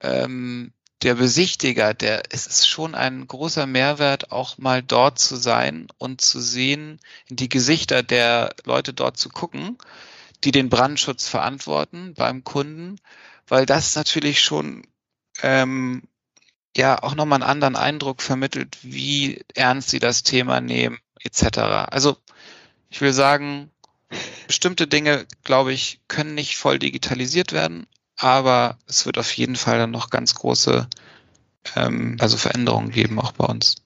[0.00, 5.88] ähm, der Besichtiger, der es ist schon ein großer Mehrwert, auch mal dort zu sein
[5.98, 9.76] und zu sehen, in die Gesichter der Leute dort zu gucken
[10.44, 12.96] die den Brandschutz verantworten beim Kunden,
[13.46, 14.86] weil das natürlich schon
[15.42, 16.02] ähm,
[16.76, 21.58] ja auch nochmal einen anderen Eindruck vermittelt, wie ernst sie das Thema nehmen, etc.
[21.90, 22.16] Also
[22.90, 23.70] ich will sagen,
[24.46, 29.78] bestimmte Dinge, glaube ich, können nicht voll digitalisiert werden, aber es wird auf jeden Fall
[29.78, 30.88] dann noch ganz große
[31.74, 33.76] ähm, also Veränderungen geben, auch bei uns.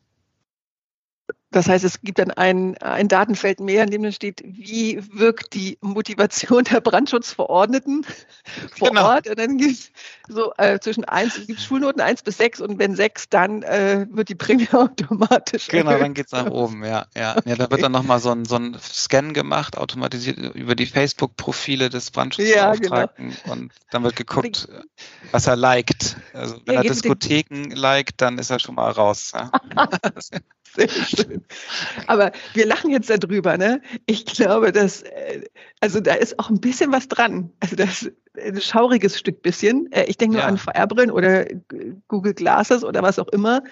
[1.52, 5.54] Das heißt, es gibt dann ein, ein Datenfeld mehr, in dem dann steht, wie wirkt
[5.54, 8.06] die Motivation der Brandschutzverordneten
[8.78, 9.08] vor genau.
[9.08, 9.28] Ort.
[9.28, 9.90] Und dann gibt es
[10.28, 14.28] so äh, zwischen eins, gibt Schulnoten eins bis sechs und wenn sechs, dann äh, wird
[14.28, 15.66] die Prämie automatisch.
[15.66, 16.04] Genau, erhöht.
[16.04, 17.06] dann geht's nach oben, ja.
[17.16, 17.36] ja.
[17.44, 21.90] Ja da wird dann nochmal so ein, so ein Scan gemacht, automatisiert über die Facebook-Profile
[21.90, 23.52] des Brandschutzbeauftragten ja, genau.
[23.52, 24.68] und dann wird geguckt,
[25.32, 26.16] was er liked.
[26.32, 29.32] Also wenn ja, er Diskotheken liked, dann ist er schon mal raus.
[29.34, 29.50] Ja.
[30.74, 31.39] Sehr schön.
[32.06, 33.80] Aber wir lachen jetzt darüber, ne?
[34.06, 35.42] Ich glaube, dass, äh,
[35.80, 37.50] also da ist auch ein bisschen was dran.
[37.60, 39.90] Also das ist ein schauriges Stück bisschen.
[39.92, 40.48] Äh, ich denke nur ja.
[40.48, 41.46] an VR-Brillen oder
[42.08, 43.62] Google Glasses oder was auch immer.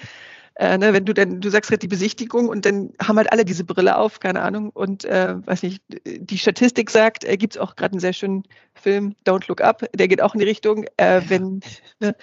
[0.59, 3.45] Äh, ne, wenn du dann, du sagst gerade die Besichtigung und dann haben halt alle
[3.45, 4.71] diese Brille auf, keine Ahnung.
[4.71, 8.43] Und äh, weiß nicht, die Statistik sagt, äh, gibt es auch gerade einen sehr schönen
[8.75, 11.61] Film, Don't Look Up, der geht auch in die Richtung, äh, wenn
[12.01, 12.17] ne,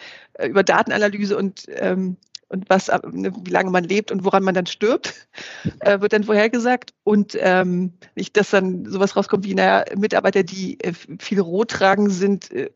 [0.46, 4.54] über Datenanalyse und ähm, und was, äh, ne, wie lange man lebt und woran man
[4.54, 5.28] dann stirbt,
[5.80, 6.94] äh, wird dann vorhergesagt.
[7.04, 12.10] Und ähm, nicht, dass dann sowas rauskommt wie, naja, Mitarbeiter, die äh, viel Rot tragen,
[12.10, 12.70] sind äh,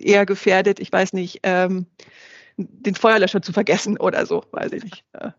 [0.00, 1.86] eher gefährdet, ich weiß nicht, ähm,
[2.56, 5.04] den Feuerlöscher zu vergessen oder so, weiß ich nicht.
[5.14, 5.34] Ja.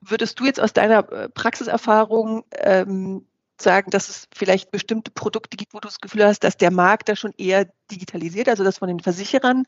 [0.00, 3.26] Würdest du jetzt aus deiner äh, Praxiserfahrung ähm,
[3.60, 7.08] sagen, dass es vielleicht bestimmte Produkte gibt, wo du das Gefühl hast, dass der Markt
[7.08, 9.64] da schon eher digitalisiert, also dass von den Versicherern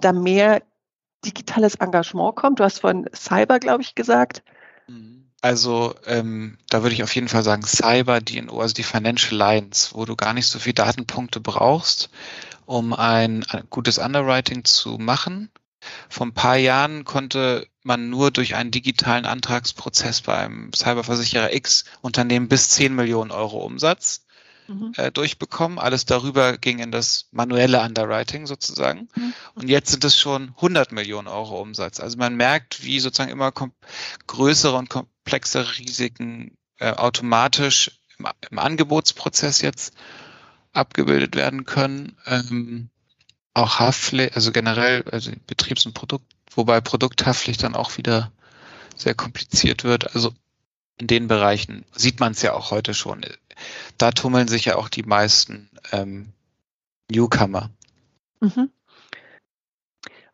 [0.00, 0.62] da mehr
[1.24, 2.60] digitales Engagement kommt?
[2.60, 4.42] Du hast von Cyber, glaube ich, gesagt.
[4.86, 5.28] Mhm.
[5.40, 9.90] Also ähm, da würde ich auf jeden Fall sagen Cyber, DNO, also die Financial Lines,
[9.94, 12.10] wo du gar nicht so viele Datenpunkte brauchst,
[12.66, 15.50] um ein, gutes Underwriting zu machen.
[16.08, 21.84] Vor ein paar Jahren konnte man nur durch einen digitalen Antragsprozess bei einem Cyberversicherer X
[22.00, 24.26] Unternehmen bis 10 Millionen Euro Umsatz
[24.68, 24.92] mhm.
[24.96, 25.78] äh, durchbekommen.
[25.78, 29.08] Alles darüber ging in das manuelle Underwriting sozusagen.
[29.14, 29.34] Mhm.
[29.54, 32.00] Und jetzt sind es schon 100 Millionen Euro Umsatz.
[32.00, 33.52] Also man merkt, wie sozusagen immer
[34.26, 39.94] größere und komplexere Risiken äh, automatisch im, im, Angebotsprozess jetzt
[40.72, 42.16] abgebildet werden können.
[42.26, 42.90] Ähm,
[43.54, 48.30] auch Haftpflicht, also generell, also Betriebs- und Produkt, wobei Produkthaftpflicht dann auch wieder
[48.96, 50.14] sehr kompliziert wird.
[50.14, 50.32] Also
[50.98, 53.22] in den Bereichen sieht man es ja auch heute schon.
[53.96, 56.32] Da tummeln sich ja auch die meisten ähm,
[57.10, 57.70] Newcomer.
[58.40, 58.70] Mhm.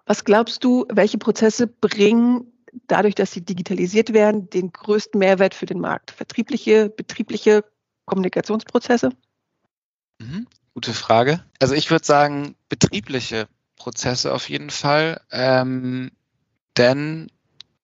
[0.06, 2.52] Was glaubst du, welche Prozesse bringen
[2.86, 6.10] dadurch, dass sie digitalisiert werden, den größten Mehrwert für den Markt?
[6.10, 7.64] Vertriebliche, betriebliche
[8.04, 9.10] Kommunikationsprozesse?
[10.20, 10.46] Mhm.
[10.74, 11.44] Gute Frage.
[11.60, 15.20] Also ich würde sagen, betriebliche Prozesse auf jeden Fall.
[15.30, 16.10] Ähm,
[16.76, 17.30] denn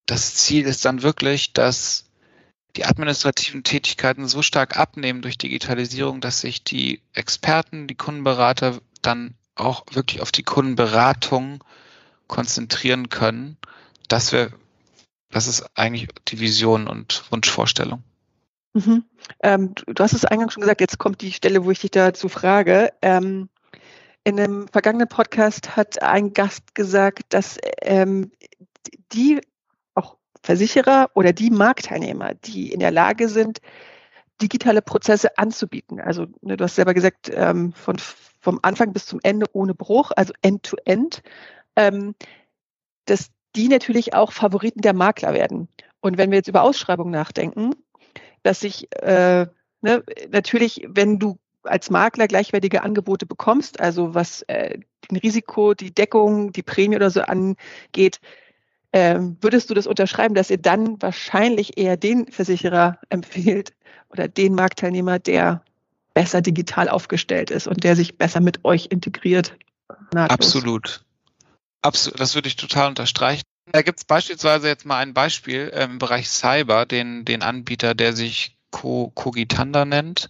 [0.07, 2.10] das Ziel ist dann wirklich, dass
[2.77, 9.35] die administrativen Tätigkeiten so stark abnehmen durch Digitalisierung, dass sich die Experten, die Kundenberater dann
[9.55, 11.63] auch wirklich auf die Kundenberatung
[12.27, 13.57] konzentrieren können.
[14.09, 14.53] Das wäre,
[15.31, 18.03] das ist eigentlich die Vision und Wunschvorstellung.
[18.73, 19.05] Mhm.
[19.43, 22.29] Ähm, du hast es eingangs schon gesagt, jetzt kommt die Stelle, wo ich dich dazu
[22.29, 22.93] frage.
[23.03, 23.49] Ähm,
[24.23, 28.31] in einem vergangenen Podcast hat ein Gast gesagt, dass ähm,
[29.13, 29.41] die
[30.43, 33.61] Versicherer oder die Marktteilnehmer, die in der Lage sind,
[34.41, 36.01] digitale Prozesse anzubieten.
[36.01, 37.97] Also ne, du hast selber gesagt, ähm, von,
[38.41, 41.23] vom Anfang bis zum Ende ohne Bruch, also End-to-End, -End,
[41.77, 42.15] ähm,
[43.05, 45.69] dass die natürlich auch Favoriten der Makler werden.
[46.01, 47.75] Und wenn wir jetzt über Ausschreibungen nachdenken,
[48.43, 49.47] dass sich äh,
[49.83, 54.79] ne, natürlich, wenn du als Makler gleichwertige Angebote bekommst, also was äh,
[55.11, 58.21] den Risiko, die Deckung, die Prämie oder so angeht,
[58.93, 63.73] ähm, würdest du das unterschreiben, dass ihr dann wahrscheinlich eher den Versicherer empfehlt
[64.11, 65.63] oder den Marktteilnehmer, der
[66.13, 69.57] besser digital aufgestellt ist und der sich besser mit euch integriert?
[70.13, 70.31] Nahtlos?
[70.31, 71.05] Absolut.
[71.83, 72.21] Absolut.
[72.21, 73.43] Das würde ich total unterstreichen.
[73.73, 78.15] Da gibt es beispielsweise jetzt mal ein Beispiel im Bereich Cyber, den, den Anbieter, der
[78.15, 80.29] sich Cogitanda nennt,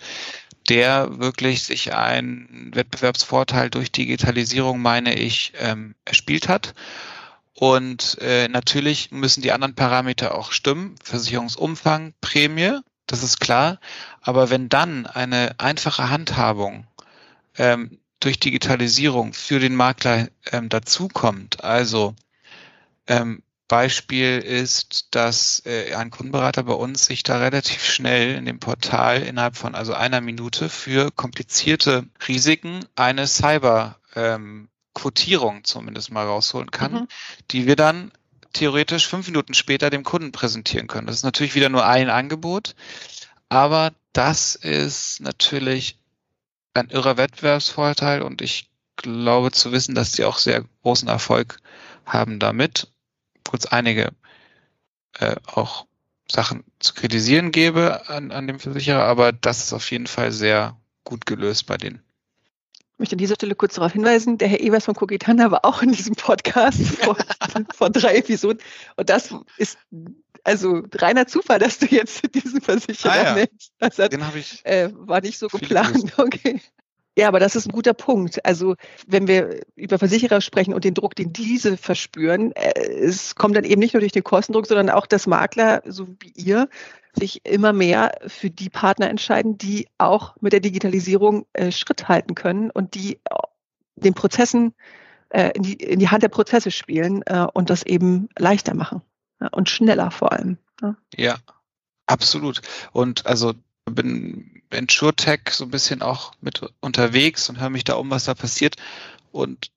[0.68, 6.74] der wirklich sich einen Wettbewerbsvorteil durch Digitalisierung, meine ich, ähm, erspielt hat
[7.60, 10.94] und äh, natürlich müssen die anderen Parameter auch stimmen.
[11.04, 13.80] Versicherungsumfang, Prämie, das ist klar.
[14.22, 16.86] Aber wenn dann eine einfache Handhabung
[17.58, 22.14] ähm, durch Digitalisierung für den Makler ähm, dazukommt, also
[23.06, 28.58] ähm, Beispiel ist, dass äh, ein Kundenberater bei uns sich da relativ schnell in dem
[28.58, 36.26] Portal innerhalb von also einer Minute für komplizierte Risiken eine Cyber ähm, Quotierung zumindest mal
[36.26, 37.08] rausholen kann, mhm.
[37.50, 38.12] die wir dann
[38.52, 41.06] theoretisch fünf Minuten später dem Kunden präsentieren können.
[41.06, 42.74] Das ist natürlich wieder nur ein Angebot,
[43.48, 45.98] aber das ist natürlich
[46.74, 51.58] ein irrer Wettbewerbsvorteil und ich glaube zu wissen, dass die auch sehr großen Erfolg
[52.04, 52.88] haben damit.
[53.48, 54.12] Kurz einige
[55.18, 55.86] äh, auch
[56.30, 60.76] Sachen zu kritisieren gäbe an, an dem Versicherer, aber das ist auf jeden Fall sehr
[61.04, 62.02] gut gelöst bei denen.
[63.00, 65.80] Ich möchte an dieser Stelle kurz darauf hinweisen, der Herr Evers von Kogitana war auch
[65.80, 67.16] in diesem Podcast vor,
[67.74, 68.60] vor drei Episoden.
[68.96, 69.78] Und das ist
[70.44, 73.34] also reiner Zufall, dass du jetzt diesen Versicherer ah, ja.
[73.36, 73.72] nennst.
[73.78, 76.12] Das hat, Den ich äh, war nicht so geplant.
[76.18, 76.60] Okay.
[77.18, 78.44] Ja, aber das ist ein guter Punkt.
[78.46, 83.56] Also wenn wir über Versicherer sprechen und den Druck, den diese verspüren, äh, es kommt
[83.56, 86.68] dann eben nicht nur durch den Kostendruck, sondern auch, dass Makler, so wie ihr,
[87.12, 92.36] sich immer mehr für die Partner entscheiden, die auch mit der Digitalisierung äh, Schritt halten
[92.36, 93.18] können und die
[93.96, 94.74] den Prozessen
[95.30, 99.02] äh, in, die, in die Hand der Prozesse spielen äh, und das eben leichter machen
[99.40, 100.58] ja, und schneller vor allem.
[100.80, 100.96] Ja.
[101.16, 101.36] ja,
[102.06, 102.62] absolut.
[102.92, 107.94] Und also bin in SureTech so ein bisschen auch mit unterwegs und höre mich da
[107.94, 108.76] um, was da passiert.
[109.32, 109.70] Und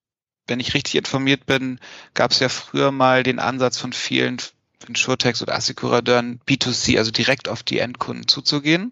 [0.47, 1.79] wenn ich richtig informiert bin,
[2.13, 4.37] gab es ja früher mal den Ansatz von vielen
[4.87, 8.91] Insurtechs oder Assekuradeuren B2C, also direkt auf die Endkunden zuzugehen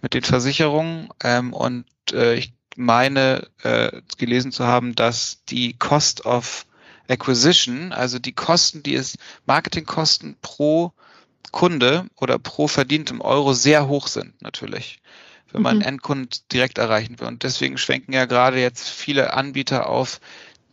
[0.00, 1.08] mit den Versicherungen.
[1.22, 6.66] Ähm, und äh, ich meine äh, gelesen zu haben, dass die Cost of
[7.08, 10.92] Acquisition, also die Kosten, die es Marketingkosten pro
[11.52, 15.00] Kunde oder pro verdientem Euro sehr hoch sind, natürlich,
[15.52, 15.82] wenn man mhm.
[15.82, 17.28] Endkunden direkt erreichen will.
[17.28, 20.20] Und deswegen schwenken ja gerade jetzt viele Anbieter auf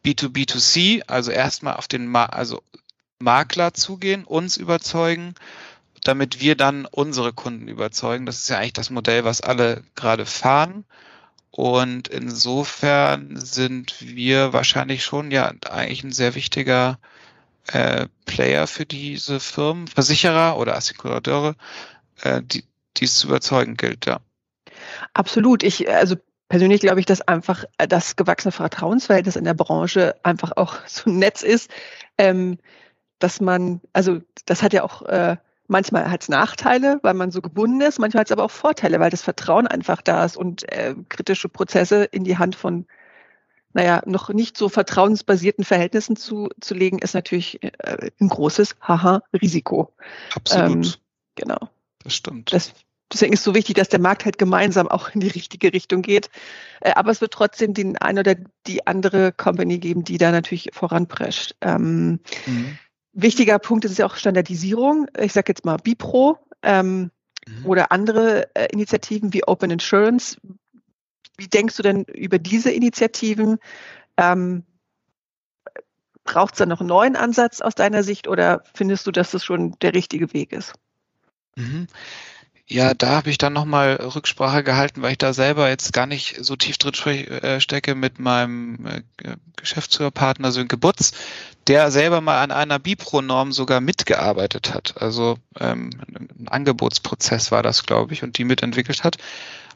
[0.04, 2.64] B2B2C, also erstmal auf den Ma also
[3.20, 5.36] Makler zugehen, uns überzeugen,
[6.04, 8.26] damit wir dann unsere Kunden überzeugen.
[8.26, 10.86] Das ist ja eigentlich das Modell, was alle gerade fahren.
[11.52, 17.00] Und insofern sind wir wahrscheinlich schon ja eigentlich ein sehr wichtiger
[17.72, 21.56] äh, Player für diese Firmen, Versicherer oder Assekurateure,
[22.22, 22.64] äh, die,
[22.98, 24.20] die es zu überzeugen gilt, ja.
[25.14, 25.64] Absolut.
[25.64, 26.16] Ich, also
[26.48, 31.20] persönlich glaube ich, dass einfach das gewachsene Vertrauensverhältnis in der Branche einfach auch so ein
[31.20, 31.70] Netz ist,
[32.18, 32.58] ähm,
[33.20, 37.42] dass man, also das hat ja auch äh, manchmal hat es Nachteile, weil man so
[37.42, 40.70] gebunden ist, manchmal hat es aber auch Vorteile, weil das Vertrauen einfach da ist und
[40.72, 42.88] äh, kritische Prozesse in die Hand von
[43.74, 49.94] naja, noch nicht so vertrauensbasierten Verhältnissen zu, zu legen, ist natürlich äh, ein großes Haha-Risiko.
[50.36, 50.86] Absolut.
[50.86, 50.94] Ähm,
[51.36, 51.70] genau.
[52.04, 52.52] Das stimmt.
[52.54, 52.74] Das,
[53.12, 56.02] deswegen ist es so wichtig, dass der Markt halt gemeinsam auch in die richtige Richtung
[56.02, 56.30] geht.
[56.82, 60.70] Äh, aber es wird trotzdem den eine oder die andere Company geben, die da natürlich
[60.74, 61.56] voranprescht.
[61.62, 62.78] Ähm, mhm.
[63.14, 65.08] Wichtiger Punkt ist ja auch Standardisierung.
[65.20, 67.12] Ich sage jetzt mal Bipro ähm,
[67.48, 67.66] mhm.
[67.66, 70.38] oder andere äh, Initiativen wie Open Insurance
[71.40, 73.58] wie denkst du denn über diese Initiativen?
[74.18, 74.64] Ähm,
[76.26, 79.44] Braucht es da noch einen neuen Ansatz aus deiner Sicht oder findest du, dass das
[79.44, 80.74] schon der richtige Weg ist?
[81.56, 81.88] Mhm.
[82.72, 86.38] Ja, da habe ich dann nochmal Rücksprache gehalten, weil ich da selber jetzt gar nicht
[86.46, 86.94] so tief drin
[87.26, 89.02] äh, stecke mit meinem äh,
[89.56, 91.14] Geschäftsführerpartner Sönke Butz,
[91.66, 95.02] der selber mal an einer Bipro-Norm sogar mitgearbeitet hat.
[95.02, 99.18] Also ähm, ein Angebotsprozess war das, glaube ich, und die mitentwickelt hat.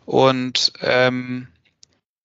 [0.05, 1.47] Und ähm,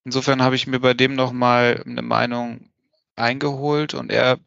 [0.05, 2.69] insofern habe ich mir bei dem nochmal eine Meinung
[3.17, 4.39] eingeholt und er,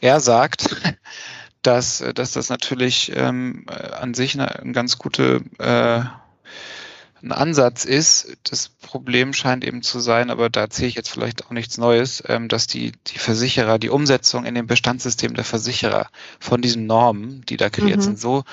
[0.00, 0.76] er sagt,
[1.62, 6.02] dass, dass das natürlich ähm, an sich eine, ein ganz gute äh,
[7.22, 8.36] ein Ansatz ist.
[8.44, 12.22] Das Problem scheint eben zu sein, aber da erzähle ich jetzt vielleicht auch nichts Neues,
[12.26, 17.42] ähm, dass die, die Versicherer, die Umsetzung in dem Bestandssystem der Versicherer von diesen Normen,
[17.48, 18.02] die da kreiert mhm.
[18.02, 18.44] sind, so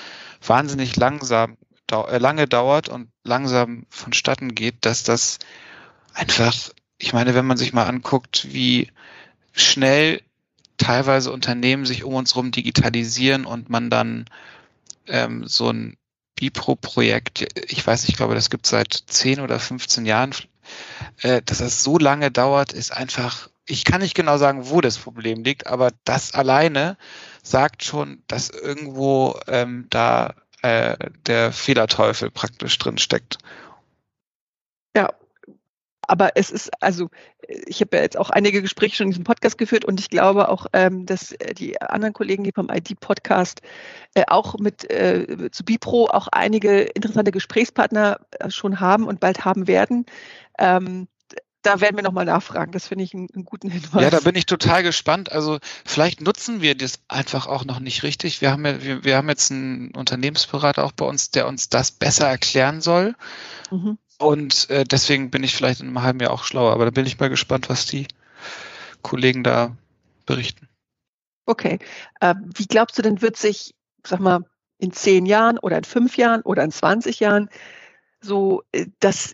[0.46, 1.58] wahnsinnig langsam
[1.92, 5.40] lange dauert und langsam vonstatten geht, dass das
[6.14, 6.56] einfach,
[6.98, 8.92] ich meine, wenn man sich mal anguckt, wie
[9.52, 10.22] schnell
[10.78, 14.26] teilweise Unternehmen sich um uns herum digitalisieren und man dann
[15.08, 15.98] ähm, so ein
[16.36, 20.34] Bipro-Projekt, ich weiß, ich glaube, das gibt seit 10 oder 15 Jahren,
[21.22, 24.98] äh, dass das so lange dauert, ist einfach, ich kann nicht genau sagen, wo das
[24.98, 26.98] Problem liegt, aber das alleine
[27.42, 30.34] sagt schon, dass irgendwo ähm, da
[30.66, 30.98] äh,
[31.28, 33.38] der Fehlerteufel praktisch drin steckt.
[34.96, 35.14] Ja,
[36.02, 37.10] aber es ist, also
[37.48, 40.50] ich habe ja jetzt auch einige Gespräche schon in diesem Podcast geführt und ich glaube
[40.50, 43.62] auch, ähm, dass die anderen Kollegen hier vom ID-Podcast
[44.16, 49.46] äh, auch mit äh, zu Bipro auch einige interessante Gesprächspartner äh, schon haben und bald
[49.46, 50.06] haben werden.
[50.58, 51.08] Ähm,
[51.66, 52.72] da werden wir nochmal nachfragen.
[52.72, 54.02] Das finde ich einen, einen, guten Hinweis.
[54.02, 55.32] Ja, da bin ich total gespannt.
[55.32, 58.42] Also vielleicht nutzen wir das einfach auch noch nicht richtig.
[58.42, 61.92] Wir haben ja, wir, wir haben jetzt einen Unternehmensberater auch bei uns, der uns das
[61.92, 63.16] besser erklären soll.
[63.72, 63.98] Mhm.
[64.18, 66.72] Und äh, deswegen bin ich vielleicht in einem halben Jahr auch schlauer.
[66.72, 68.08] Aber da bin ich mal gespannt, was die
[69.02, 69.76] Kollegen da
[70.26, 70.70] berichten.
[71.46, 71.80] Okay.
[72.22, 73.76] Äh, wie glaubst du denn, wird sich,
[74.06, 74.46] sag mal,
[74.78, 77.50] in zehn Jahren oder in fünf Jahren oder in 20 Jahren
[78.22, 79.34] so äh, das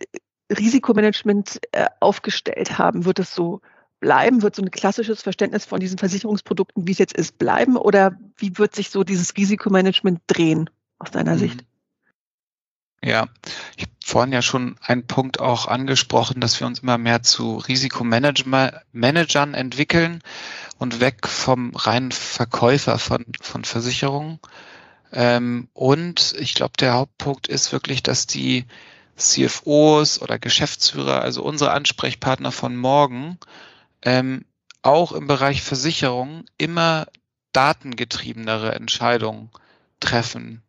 [0.50, 3.04] Risikomanagement äh, aufgestellt haben?
[3.04, 3.60] Wird es so
[4.00, 4.42] bleiben?
[4.42, 7.76] Wird so ein klassisches Verständnis von diesen Versicherungsprodukten, wie es jetzt ist, bleiben?
[7.76, 10.68] Oder wie wird sich so dieses Risikomanagement drehen
[10.98, 11.38] aus deiner mhm.
[11.38, 11.64] Sicht?
[13.04, 13.26] Ja,
[13.76, 17.56] ich habe vorhin ja schon einen Punkt auch angesprochen, dass wir uns immer mehr zu
[17.56, 20.20] Risikomanagern entwickeln
[20.78, 24.38] und weg vom reinen Verkäufer von, von Versicherungen.
[25.12, 28.66] Ähm, und ich glaube, der Hauptpunkt ist wirklich, dass die
[29.30, 33.38] CFOs oder Geschäftsführer, also unsere Ansprechpartner von morgen,
[34.02, 34.44] ähm,
[34.82, 37.06] auch im Bereich Versicherung immer
[37.52, 39.50] datengetriebenere Entscheidungen
[40.00, 40.62] treffen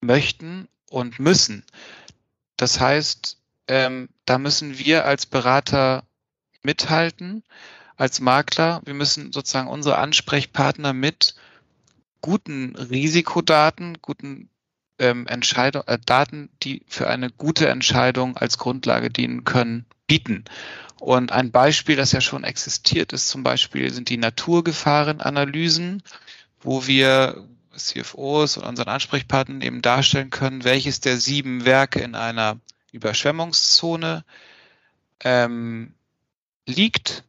[0.00, 1.64] möchten und müssen.
[2.56, 6.04] Das heißt, ähm, da müssen wir als Berater
[6.62, 7.42] mithalten,
[7.96, 8.82] als Makler.
[8.84, 11.34] Wir müssen sozusagen unsere Ansprechpartner mit
[12.20, 14.48] guten Risikodaten, guten
[15.02, 20.44] ähm, Entscheidung, äh, Daten, die für eine gute Entscheidung als Grundlage dienen können, bieten.
[21.00, 26.04] Und ein Beispiel, das ja schon existiert, ist zum Beispiel sind die Naturgefahrenanalysen,
[26.60, 27.44] wo wir
[27.74, 32.60] CFOs und unseren Ansprechpartnern eben darstellen können, welches der sieben Werke in einer
[32.92, 34.24] Überschwemmungszone
[35.24, 35.94] ähm,
[36.66, 37.24] liegt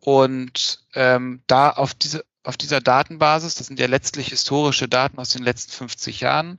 [0.00, 5.30] und ähm, da auf diese auf dieser Datenbasis, das sind ja letztlich historische Daten aus
[5.30, 6.58] den letzten 50 Jahren,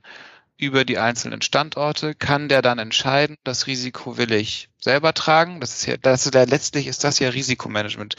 [0.58, 5.60] über die einzelnen Standorte, kann der dann entscheiden, das Risiko will ich selber tragen.
[5.60, 8.16] Das ist ja, das ist ja letztlich ist das ja Risikomanagement.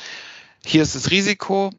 [0.66, 1.72] Hier ist das Risiko,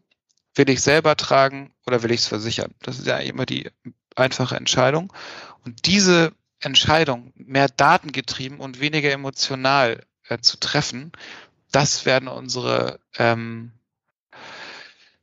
[0.54, 2.74] will ich selber tragen oder will ich es versichern?
[2.82, 3.70] Das ist ja immer die
[4.16, 5.12] einfache Entscheidung.
[5.64, 11.12] Und diese Entscheidung, mehr datengetrieben und weniger emotional äh, zu treffen,
[11.70, 13.72] das werden unsere ähm,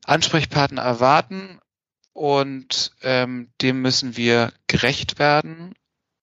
[0.06, 1.60] Ansprechpartner erwarten
[2.16, 5.76] und ähm, dem müssen wir gerecht werden.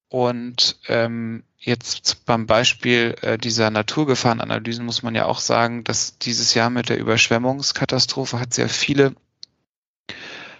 [0.09, 6.55] Und ähm, jetzt beim Beispiel äh, dieser Naturgefahrenanalysen muss man ja auch sagen, dass dieses
[6.55, 9.14] Jahr mit der Überschwemmungskatastrophe hat sehr viele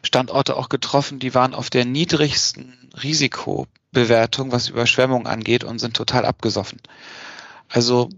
[0.03, 6.27] Standorte auch getroffen, die waren auf der niedrigsten Risikobewertung, was Überschwemmung angeht und sind total
[6.27, 6.81] abgesoffen.
[7.71, 8.11] Also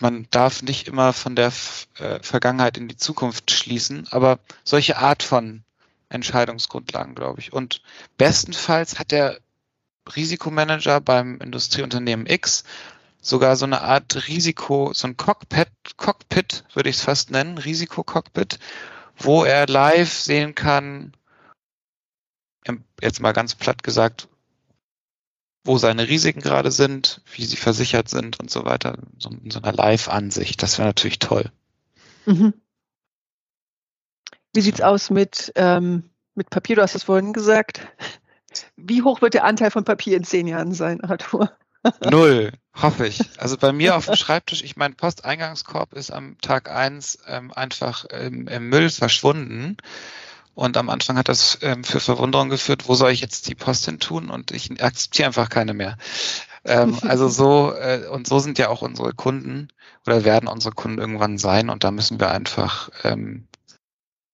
[0.00, 1.50] man darf nicht immer von der
[1.96, 5.64] äh, Vergangenheit in die Zukunft schließen, aber solche Art von
[6.10, 7.52] Entscheidungsgrundlagen, glaube ich.
[7.52, 7.82] Und
[8.18, 9.40] bestenfalls hat der
[10.14, 12.64] Risikomanager beim Industrieunternehmen X
[13.22, 18.58] sogar so eine Art Risiko, so ein Cockpit, Cockpit würde ich es fast nennen, Risikocockpit,
[19.16, 21.12] wo er live sehen kann,
[23.00, 24.28] jetzt mal ganz platt gesagt,
[25.64, 29.60] wo seine Risiken gerade sind, wie sie versichert sind und so weiter, so in so
[29.60, 30.62] einer Live-Ansicht.
[30.62, 31.50] Das wäre natürlich toll.
[32.24, 32.54] Mhm.
[34.52, 36.76] Wie sieht's aus mit, ähm, mit Papier?
[36.76, 37.86] Du hast es vorhin gesagt.
[38.76, 41.52] Wie hoch wird der Anteil von Papier in zehn Jahren sein, Arthur?
[42.10, 43.20] Null, hoffe ich.
[43.38, 48.04] Also bei mir auf dem Schreibtisch, ich mein Posteingangskorb ist am Tag eins ähm, einfach
[48.10, 49.76] ähm, im Müll verschwunden.
[50.54, 53.86] Und am Anfang hat das ähm, für Verwunderung geführt, wo soll ich jetzt die Post
[53.86, 54.30] hin tun?
[54.30, 55.96] Und ich akzeptiere einfach keine mehr.
[56.64, 59.68] Ähm, also so, äh, und so sind ja auch unsere Kunden
[60.06, 63.46] oder werden unsere Kunden irgendwann sein und da müssen wir einfach, ähm,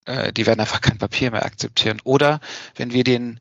[0.07, 2.01] äh, die werden einfach kein Papier mehr akzeptieren.
[2.05, 2.41] Oder
[2.77, 3.41] wenn wir den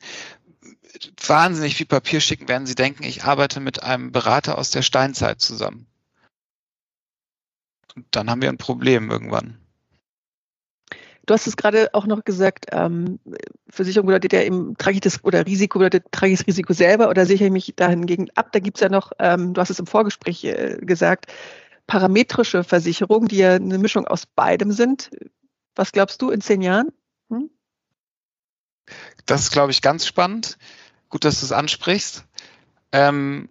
[1.25, 5.41] wahnsinnig viel Papier schicken, werden sie denken, ich arbeite mit einem Berater aus der Steinzeit
[5.41, 5.87] zusammen.
[7.95, 9.57] Und dann haben wir ein Problem irgendwann.
[11.25, 13.19] Du hast es gerade auch noch gesagt, ähm,
[13.67, 17.09] Versicherung bedeutet ja eben, trage ich das, oder Risiko bedeutet, trage ich das Risiko selber
[17.09, 18.51] oder sichere ich mich dahingegen ab?
[18.51, 21.31] Da gibt es ja noch, ähm, du hast es im Vorgespräch äh, gesagt,
[21.87, 25.09] parametrische Versicherungen, die ja eine Mischung aus beidem sind.
[25.75, 26.89] Was glaubst du in zehn Jahren?
[27.29, 27.49] Hm?
[29.25, 30.57] Das ist, glaube ich, ganz spannend.
[31.09, 32.25] Gut, dass du es ansprichst.
[32.91, 33.49] Ähm,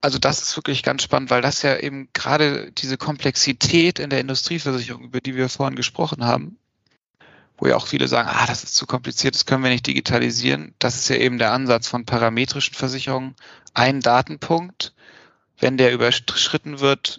[0.00, 4.20] also das ist wirklich ganz spannend, weil das ja eben gerade diese Komplexität in der
[4.20, 6.56] Industrieversicherung, über die wir vorhin gesprochen haben,
[7.56, 10.74] wo ja auch viele sagen, ah, das ist zu kompliziert, das können wir nicht digitalisieren.
[10.78, 13.34] Das ist ja eben der Ansatz von parametrischen Versicherungen.
[13.74, 14.94] Ein Datenpunkt,
[15.58, 17.18] wenn der überschritten wird,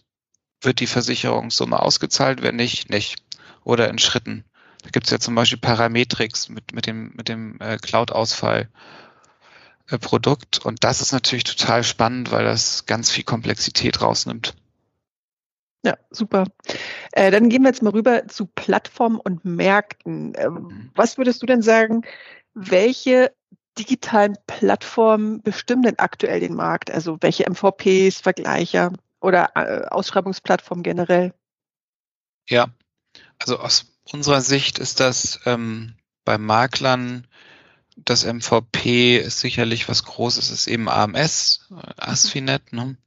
[0.62, 3.22] wird die Versicherungssumme ausgezahlt, wenn nicht, nicht.
[3.70, 4.46] Oder in Schritten.
[4.82, 8.68] Da gibt es ja zum Beispiel Parametrix mit, mit dem, mit dem äh, Cloud-Ausfall.
[9.92, 10.00] Äh,
[10.64, 14.56] und das ist natürlich total spannend, weil das ganz viel Komplexität rausnimmt.
[15.86, 16.46] Ja, super.
[17.12, 20.34] Äh, dann gehen wir jetzt mal rüber zu Plattformen und Märkten.
[20.36, 20.92] Ähm, mhm.
[20.96, 22.02] was würdest du denn sagen,
[22.56, 23.32] welche
[23.78, 26.90] digitalen Plattformen bestimmen denn aktuell den Markt?
[26.90, 31.36] Also welche MVPs, Vergleicher oder äh, Ausschreibungsplattformen generell?
[32.50, 32.70] Ja,
[33.40, 37.28] also aus unserer Sicht ist das ähm, bei Maklern
[38.06, 41.82] das MVP ist sicherlich was Großes, ist eben AMS, äh, mhm.
[41.98, 42.74] Asfinet.
[42.74, 42.98] Ne?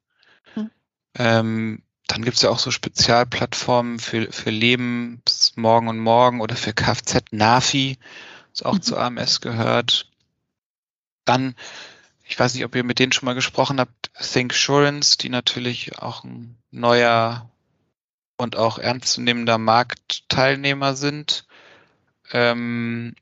[0.54, 0.70] Mhm.
[1.16, 5.22] Ähm, dann gibt es ja auch so Spezialplattformen für, für Leben,
[5.56, 7.98] Morgen und Morgen oder für Kfz Nafi,
[8.52, 8.82] das auch mhm.
[8.82, 10.10] zu AMS gehört.
[11.24, 11.54] dann,
[12.24, 16.24] ich weiß nicht, ob ihr mit denen schon mal gesprochen habt, Thinksurance, die natürlich auch
[16.24, 17.48] ein neuer
[18.36, 21.46] und auch ernstzunehmender Marktteilnehmer sind,
[22.32, 23.14] ähm,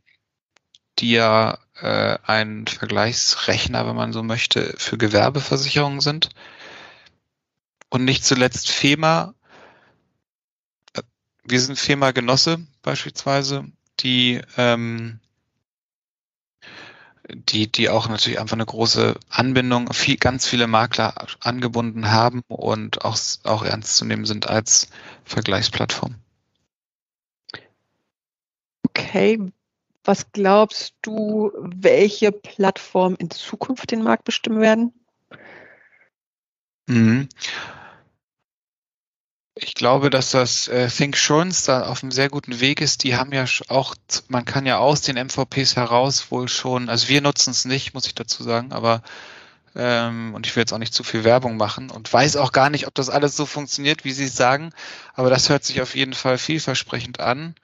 [0.99, 6.31] die ja äh, ein Vergleichsrechner, wenn man so möchte, für Gewerbeversicherungen sind.
[7.89, 9.35] Und nicht zuletzt FEMA.
[11.43, 13.65] Wir sind FEMA-Genosse beispielsweise,
[14.01, 15.19] die, ähm,
[17.35, 23.05] die, die auch natürlich einfach eine große Anbindung, viel, ganz viele Makler angebunden haben und
[23.05, 24.89] auch, auch ernst zu nehmen sind als
[25.25, 26.17] Vergleichsplattform.
[28.89, 29.39] Okay,
[30.05, 34.93] was glaubst du, welche Plattformen in Zukunft den Markt bestimmen werden?
[36.89, 37.29] Mhm.
[39.63, 43.05] Ich glaube, dass das äh, ThinkSurance da auf einem sehr guten Weg ist.
[43.05, 43.95] Die haben ja auch,
[44.29, 48.07] man kann ja aus den MVPs heraus wohl schon, also wir nutzen es nicht, muss
[48.07, 49.03] ich dazu sagen, aber
[49.77, 52.71] ähm, und ich will jetzt auch nicht zu viel Werbung machen und weiß auch gar
[52.71, 54.73] nicht, ob das alles so funktioniert, wie Sie es sagen,
[55.15, 57.55] aber das hört sich auf jeden Fall vielversprechend an.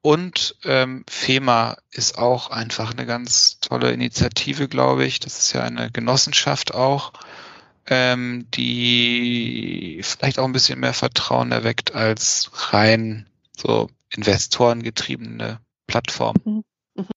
[0.00, 5.20] Und ähm, FEMA ist auch einfach eine ganz tolle Initiative, glaube ich.
[5.20, 7.12] Das ist ja eine Genossenschaft auch,
[7.90, 16.36] ähm, die vielleicht auch ein bisschen mehr Vertrauen erweckt als rein so investorengetriebene Plattform.
[16.44, 16.64] Mhm.
[16.94, 17.08] Mhm.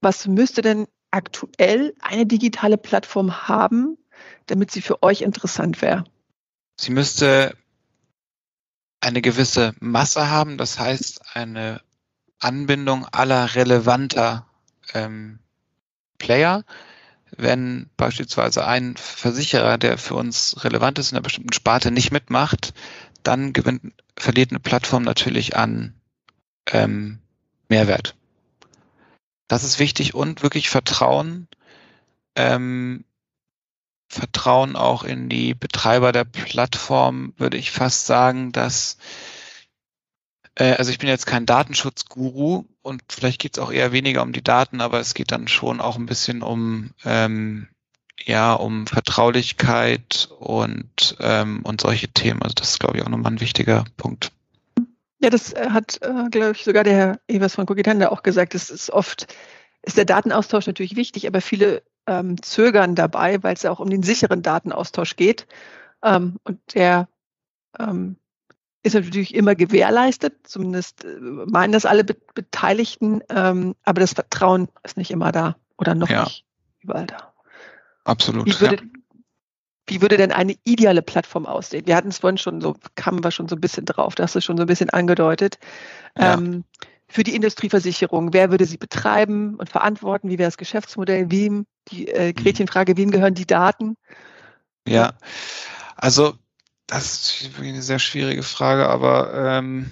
[0.00, 3.98] Was müsste denn aktuell eine digitale Plattform haben,
[4.46, 6.04] damit sie für euch interessant wäre?
[6.80, 7.56] Sie müsste
[9.00, 11.80] eine gewisse Masse haben, das heißt eine
[12.38, 14.46] Anbindung aller relevanter
[14.94, 15.38] ähm,
[16.18, 16.64] Player.
[17.36, 22.74] Wenn beispielsweise ein Versicherer, der für uns relevant ist in einer bestimmten Sparte, nicht mitmacht,
[23.22, 25.94] dann gewinnt, verliert eine Plattform natürlich an
[26.70, 27.20] ähm,
[27.68, 28.14] Mehrwert.
[29.48, 31.48] Das ist wichtig und wirklich Vertrauen.
[32.36, 33.04] Ähm,
[34.08, 38.98] Vertrauen auch in die Betreiber der Plattform, würde ich fast sagen, dass
[40.54, 44.32] äh, also ich bin jetzt kein Datenschutzguru und vielleicht geht es auch eher weniger um
[44.32, 47.68] die Daten, aber es geht dann schon auch ein bisschen um ähm,
[48.24, 52.42] ja um Vertraulichkeit und ähm, und solche Themen.
[52.42, 54.32] Also das ist glaube ich auch nochmal ein wichtiger Punkt.
[55.22, 58.56] Ja, das äh, hat, äh, glaube ich, sogar der Herr Evers von Kogitanda auch gesagt.
[58.56, 59.32] Es ist oft,
[59.82, 63.88] ist der Datenaustausch natürlich wichtig, aber viele ähm, zögern dabei, weil es ja auch um
[63.88, 65.46] den sicheren Datenaustausch geht.
[66.02, 67.08] Ähm, und der
[67.78, 68.16] ähm,
[68.82, 74.96] ist natürlich immer gewährleistet, zumindest äh, meinen das alle Beteiligten, ähm, aber das Vertrauen ist
[74.96, 76.24] nicht immer da oder noch ja.
[76.24, 76.44] nicht
[76.80, 77.32] überall da.
[78.04, 78.46] Absolut.
[78.46, 78.82] Wie würde, ja.
[79.86, 81.86] wie würde denn eine ideale Plattform aussehen?
[81.86, 84.34] Wir hatten es vorhin schon so, kamen wir schon so ein bisschen drauf, da hast
[84.34, 85.58] du schon so ein bisschen angedeutet.
[86.18, 86.34] Ja.
[86.34, 86.64] Ähm,
[87.08, 90.30] für die Industrieversicherung, wer würde sie betreiben und verantworten?
[90.30, 91.30] Wie wäre das Geschäftsmodell?
[91.30, 92.34] Wem, die äh, mhm.
[92.34, 93.96] Gretchenfrage, wem gehören die Daten?
[94.88, 95.12] Ja,
[95.94, 96.34] also
[96.92, 99.90] das ist eine sehr schwierige Frage, aber ähm,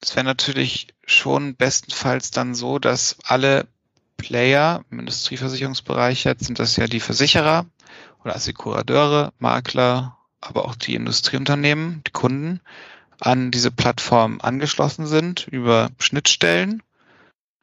[0.00, 3.66] es wäre natürlich schon bestenfalls dann so, dass alle
[4.16, 7.66] Player im Industrieversicherungsbereich jetzt sind das ja die Versicherer
[8.22, 12.60] oder Assekurateure, Makler, aber auch die Industrieunternehmen, die Kunden
[13.18, 16.82] an diese Plattform angeschlossen sind über Schnittstellen.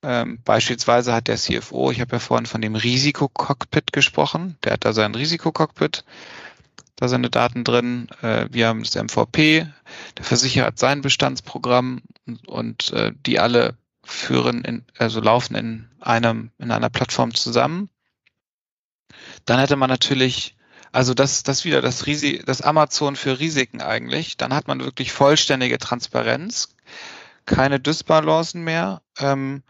[0.03, 4.83] Ähm, beispielsweise hat der CFO, ich habe ja vorhin von dem Risikocockpit gesprochen, der hat
[4.83, 6.03] da sein Risikocockpit
[6.97, 8.09] da seine Daten drin.
[8.21, 9.65] Äh, wir haben das MVP,
[10.17, 15.89] der Versicherer hat sein Bestandsprogramm und, und äh, die alle führen in, also laufen in
[16.01, 17.89] einem, in einer Plattform zusammen.
[19.45, 20.55] Dann hätte man natürlich,
[20.91, 24.35] also das, das wieder das Risi das Amazon für Risiken eigentlich.
[24.37, 26.75] Dann hat man wirklich vollständige Transparenz,
[27.45, 29.01] keine Dysbalancen mehr.
[29.19, 29.63] Ähm,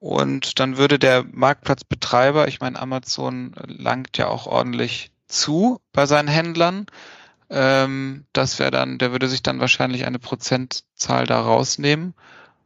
[0.00, 6.28] und dann würde der Marktplatzbetreiber, ich meine, Amazon langt ja auch ordentlich zu bei seinen
[6.28, 6.86] Händlern.
[7.50, 12.14] Ähm, das wäre dann, der würde sich dann wahrscheinlich eine Prozentzahl da rausnehmen.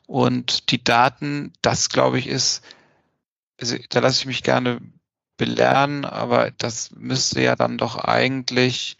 [0.07, 2.63] Und die Daten, das glaube ich ist,
[3.61, 4.81] also da lasse ich mich gerne
[5.37, 8.97] belehren, aber das müsste ja dann doch eigentlich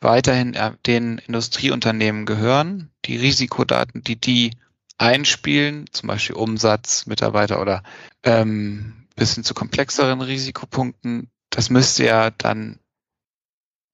[0.00, 2.90] weiterhin äh, den Industrieunternehmen gehören.
[3.04, 4.52] Die Risikodaten, die die
[4.98, 7.82] einspielen, zum Beispiel Umsatz, Mitarbeiter oder
[8.22, 12.78] ähm, bisschen zu komplexeren Risikopunkten, das müsste ja dann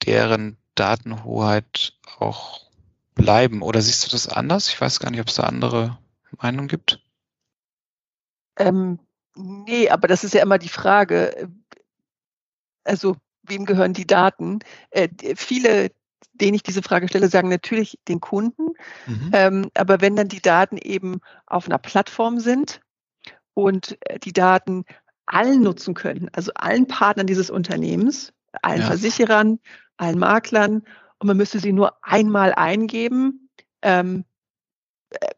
[0.07, 2.69] deren Datenhoheit auch
[3.15, 3.63] bleiben.
[3.63, 4.69] Oder siehst du das anders?
[4.69, 5.99] Ich weiß gar nicht, ob es da andere
[6.41, 7.03] Meinungen gibt.
[8.57, 8.99] Ähm,
[9.35, 11.49] nee, aber das ist ja immer die Frage.
[12.85, 14.61] Also, wem gehören die Daten?
[14.91, 15.91] Äh, viele,
[16.33, 18.69] denen ich diese Frage stelle, sagen natürlich den Kunden.
[19.07, 19.31] Mhm.
[19.33, 22.81] Ähm, aber wenn dann die Daten eben auf einer Plattform sind
[23.55, 24.85] und äh, die Daten
[25.27, 28.33] allen nutzen können, also allen Partnern dieses Unternehmens,
[28.63, 28.87] allen ja.
[28.87, 29.61] Versicherern,
[29.99, 30.83] allen Maklern
[31.19, 33.51] und man müsste sie nur einmal eingeben.
[33.83, 34.25] Ähm,
[35.11, 35.29] äh,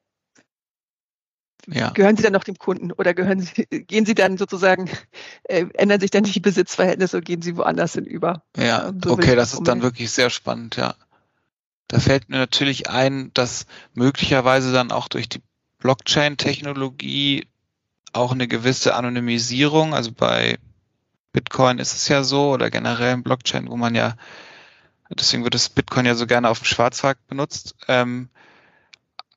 [1.67, 1.91] ja.
[1.91, 4.91] Gehören Sie dann noch dem Kunden oder gehören Sie, gehen Sie dann sozusagen,
[5.45, 8.43] äh, ändern sich dann die Besitzverhältnisse und gehen Sie woanders hinüber?
[8.57, 10.95] Ja, so okay, das ist dann wirklich sehr spannend, ja.
[11.89, 15.43] Da fällt mir natürlich ein, dass möglicherweise dann auch durch die
[15.79, 17.47] Blockchain-Technologie
[18.13, 20.59] auch eine gewisse Anonymisierung, also bei
[21.33, 24.15] Bitcoin ist es ja so oder generell im Blockchain, wo man ja,
[25.19, 28.29] deswegen wird das Bitcoin ja so gerne auf dem Schwarzmarkt benutzt, ähm,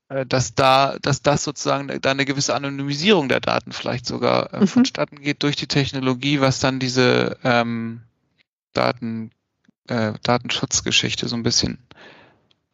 [0.09, 4.61] äh, dass da, dass das sozusagen da eine gewisse Anonymisierung der Daten vielleicht sogar äh,
[4.61, 4.67] mhm.
[4.67, 8.01] vonstatten geht durch die Technologie, was dann diese ähm,
[8.74, 9.32] Daten,
[9.88, 11.80] äh, Datenschutzgeschichte so ein bisschen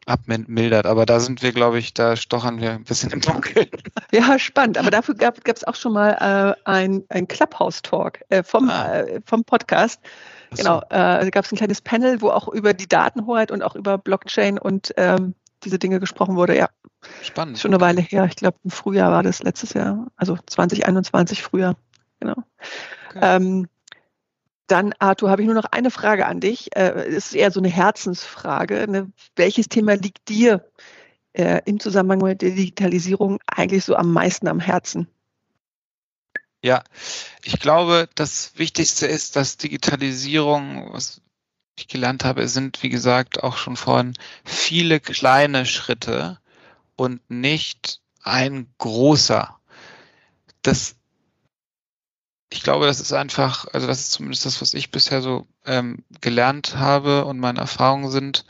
[0.10, 0.86] abmildert.
[0.86, 3.70] Aber da sind wir, glaube ich, da stochern wir ein bisschen im Dunkeln.
[4.12, 4.80] Ja, spannend.
[4.80, 9.02] Aber dafür gab es auch schon mal äh, ein, ein Clubhouse-Talk äh, vom, ah.
[9.02, 10.02] äh, vom Podcast.
[10.56, 13.76] Genau, äh, da gab es ein kleines Panel, wo auch über die Datenhoheit und auch
[13.76, 16.58] über Blockchain und ähm, diese Dinge gesprochen wurde.
[16.58, 16.70] Ja,
[17.22, 17.60] spannend.
[17.60, 18.26] Schon eine Weile her.
[18.26, 21.76] Ich glaube, im Frühjahr war das letztes Jahr, also 2021 Frühjahr.
[22.20, 22.44] Genau.
[23.10, 23.20] Okay.
[23.22, 23.68] Ähm,
[24.68, 26.76] dann, Arthur, habe ich nur noch eine Frage an dich.
[26.76, 28.88] Äh, es ist eher so eine Herzensfrage.
[28.88, 29.12] Ne?
[29.36, 30.66] Welches Thema liegt dir
[31.34, 35.08] äh, im Zusammenhang mit der Digitalisierung eigentlich so am meisten am Herzen?
[36.64, 36.84] Ja,
[37.44, 41.22] ich glaube, das Wichtigste ist, dass Digitalisierung, was
[41.78, 46.40] ich gelernt habe, sind, wie gesagt, auch schon vorhin viele kleine Schritte
[46.98, 49.58] und nicht ein großer.
[50.62, 50.96] Das
[52.52, 56.04] ich glaube, das ist einfach, also das ist zumindest das, was ich bisher so ähm,
[56.20, 58.46] gelernt habe und meine Erfahrungen sind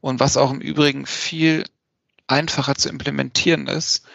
[0.00, 1.64] und was auch im Übrigen viel
[2.26, 4.06] einfacher zu implementieren ist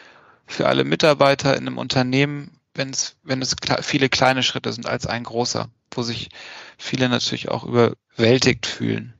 [0.46, 5.06] für alle Mitarbeiter in einem Unternehmen, wenn es, wenn es viele kleine Schritte sind als
[5.06, 6.30] ein großer, wo sich
[6.78, 9.14] viele natürlich auch überwältigt fühlen.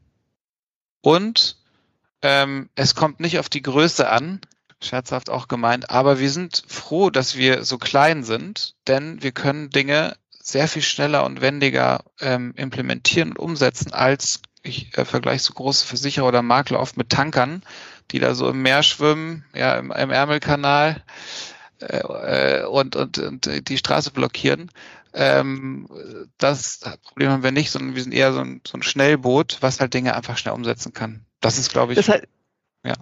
[1.02, 1.58] Und
[2.22, 4.40] ähm, es kommt nicht auf die Größe an,
[4.82, 9.70] scherzhaft auch gemeint, aber wir sind froh, dass wir so klein sind, denn wir können
[9.70, 15.54] Dinge sehr viel schneller und wendiger ähm, implementieren und umsetzen als ich äh, vergleiche so
[15.54, 17.64] große Versicherer oder Makler oft mit Tankern,
[18.12, 21.04] die da so im Meer schwimmen, ja, im, im Ärmelkanal
[21.82, 24.72] äh, äh und, und, und die Straße blockieren.
[25.14, 25.88] Ähm,
[26.38, 29.80] das Problem haben wir nicht, sondern wir sind eher so ein, so ein Schnellboot, was
[29.80, 31.26] halt Dinge einfach schnell umsetzen kann.
[31.42, 32.28] Das ist, glaube ich, das heißt,
[32.84, 32.94] ja.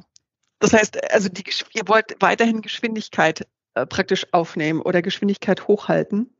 [0.60, 6.34] Das heißt, also die, ihr wollt weiterhin Geschwindigkeit äh, praktisch aufnehmen oder Geschwindigkeit hochhalten.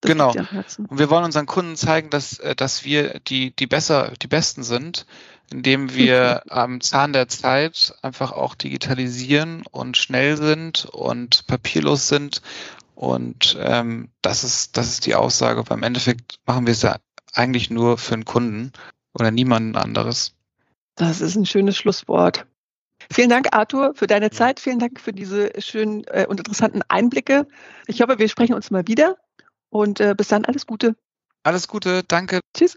[0.00, 0.32] Das genau.
[0.32, 4.62] Und wir wollen unseren Kunden zeigen, dass, äh, dass wir die, die besser, die Besten
[4.62, 5.06] sind,
[5.52, 12.42] indem wir am Zahn der Zeit einfach auch digitalisieren und schnell sind und papierlos sind.
[12.94, 15.64] Und ähm, das ist, das ist die Aussage.
[15.64, 16.96] Beim Endeffekt machen wir es ja
[17.32, 18.72] eigentlich nur für einen Kunden
[19.14, 20.34] oder niemanden anderes.
[20.96, 22.46] Das ist ein schönes Schlusswort.
[23.12, 24.60] Vielen Dank, Arthur, für deine Zeit.
[24.60, 27.46] Vielen Dank für diese schönen äh, und interessanten Einblicke.
[27.86, 29.16] Ich hoffe, wir sprechen uns mal wieder
[29.70, 30.94] und äh, bis dann alles Gute.
[31.42, 32.40] Alles Gute, danke.
[32.54, 32.76] Tschüss.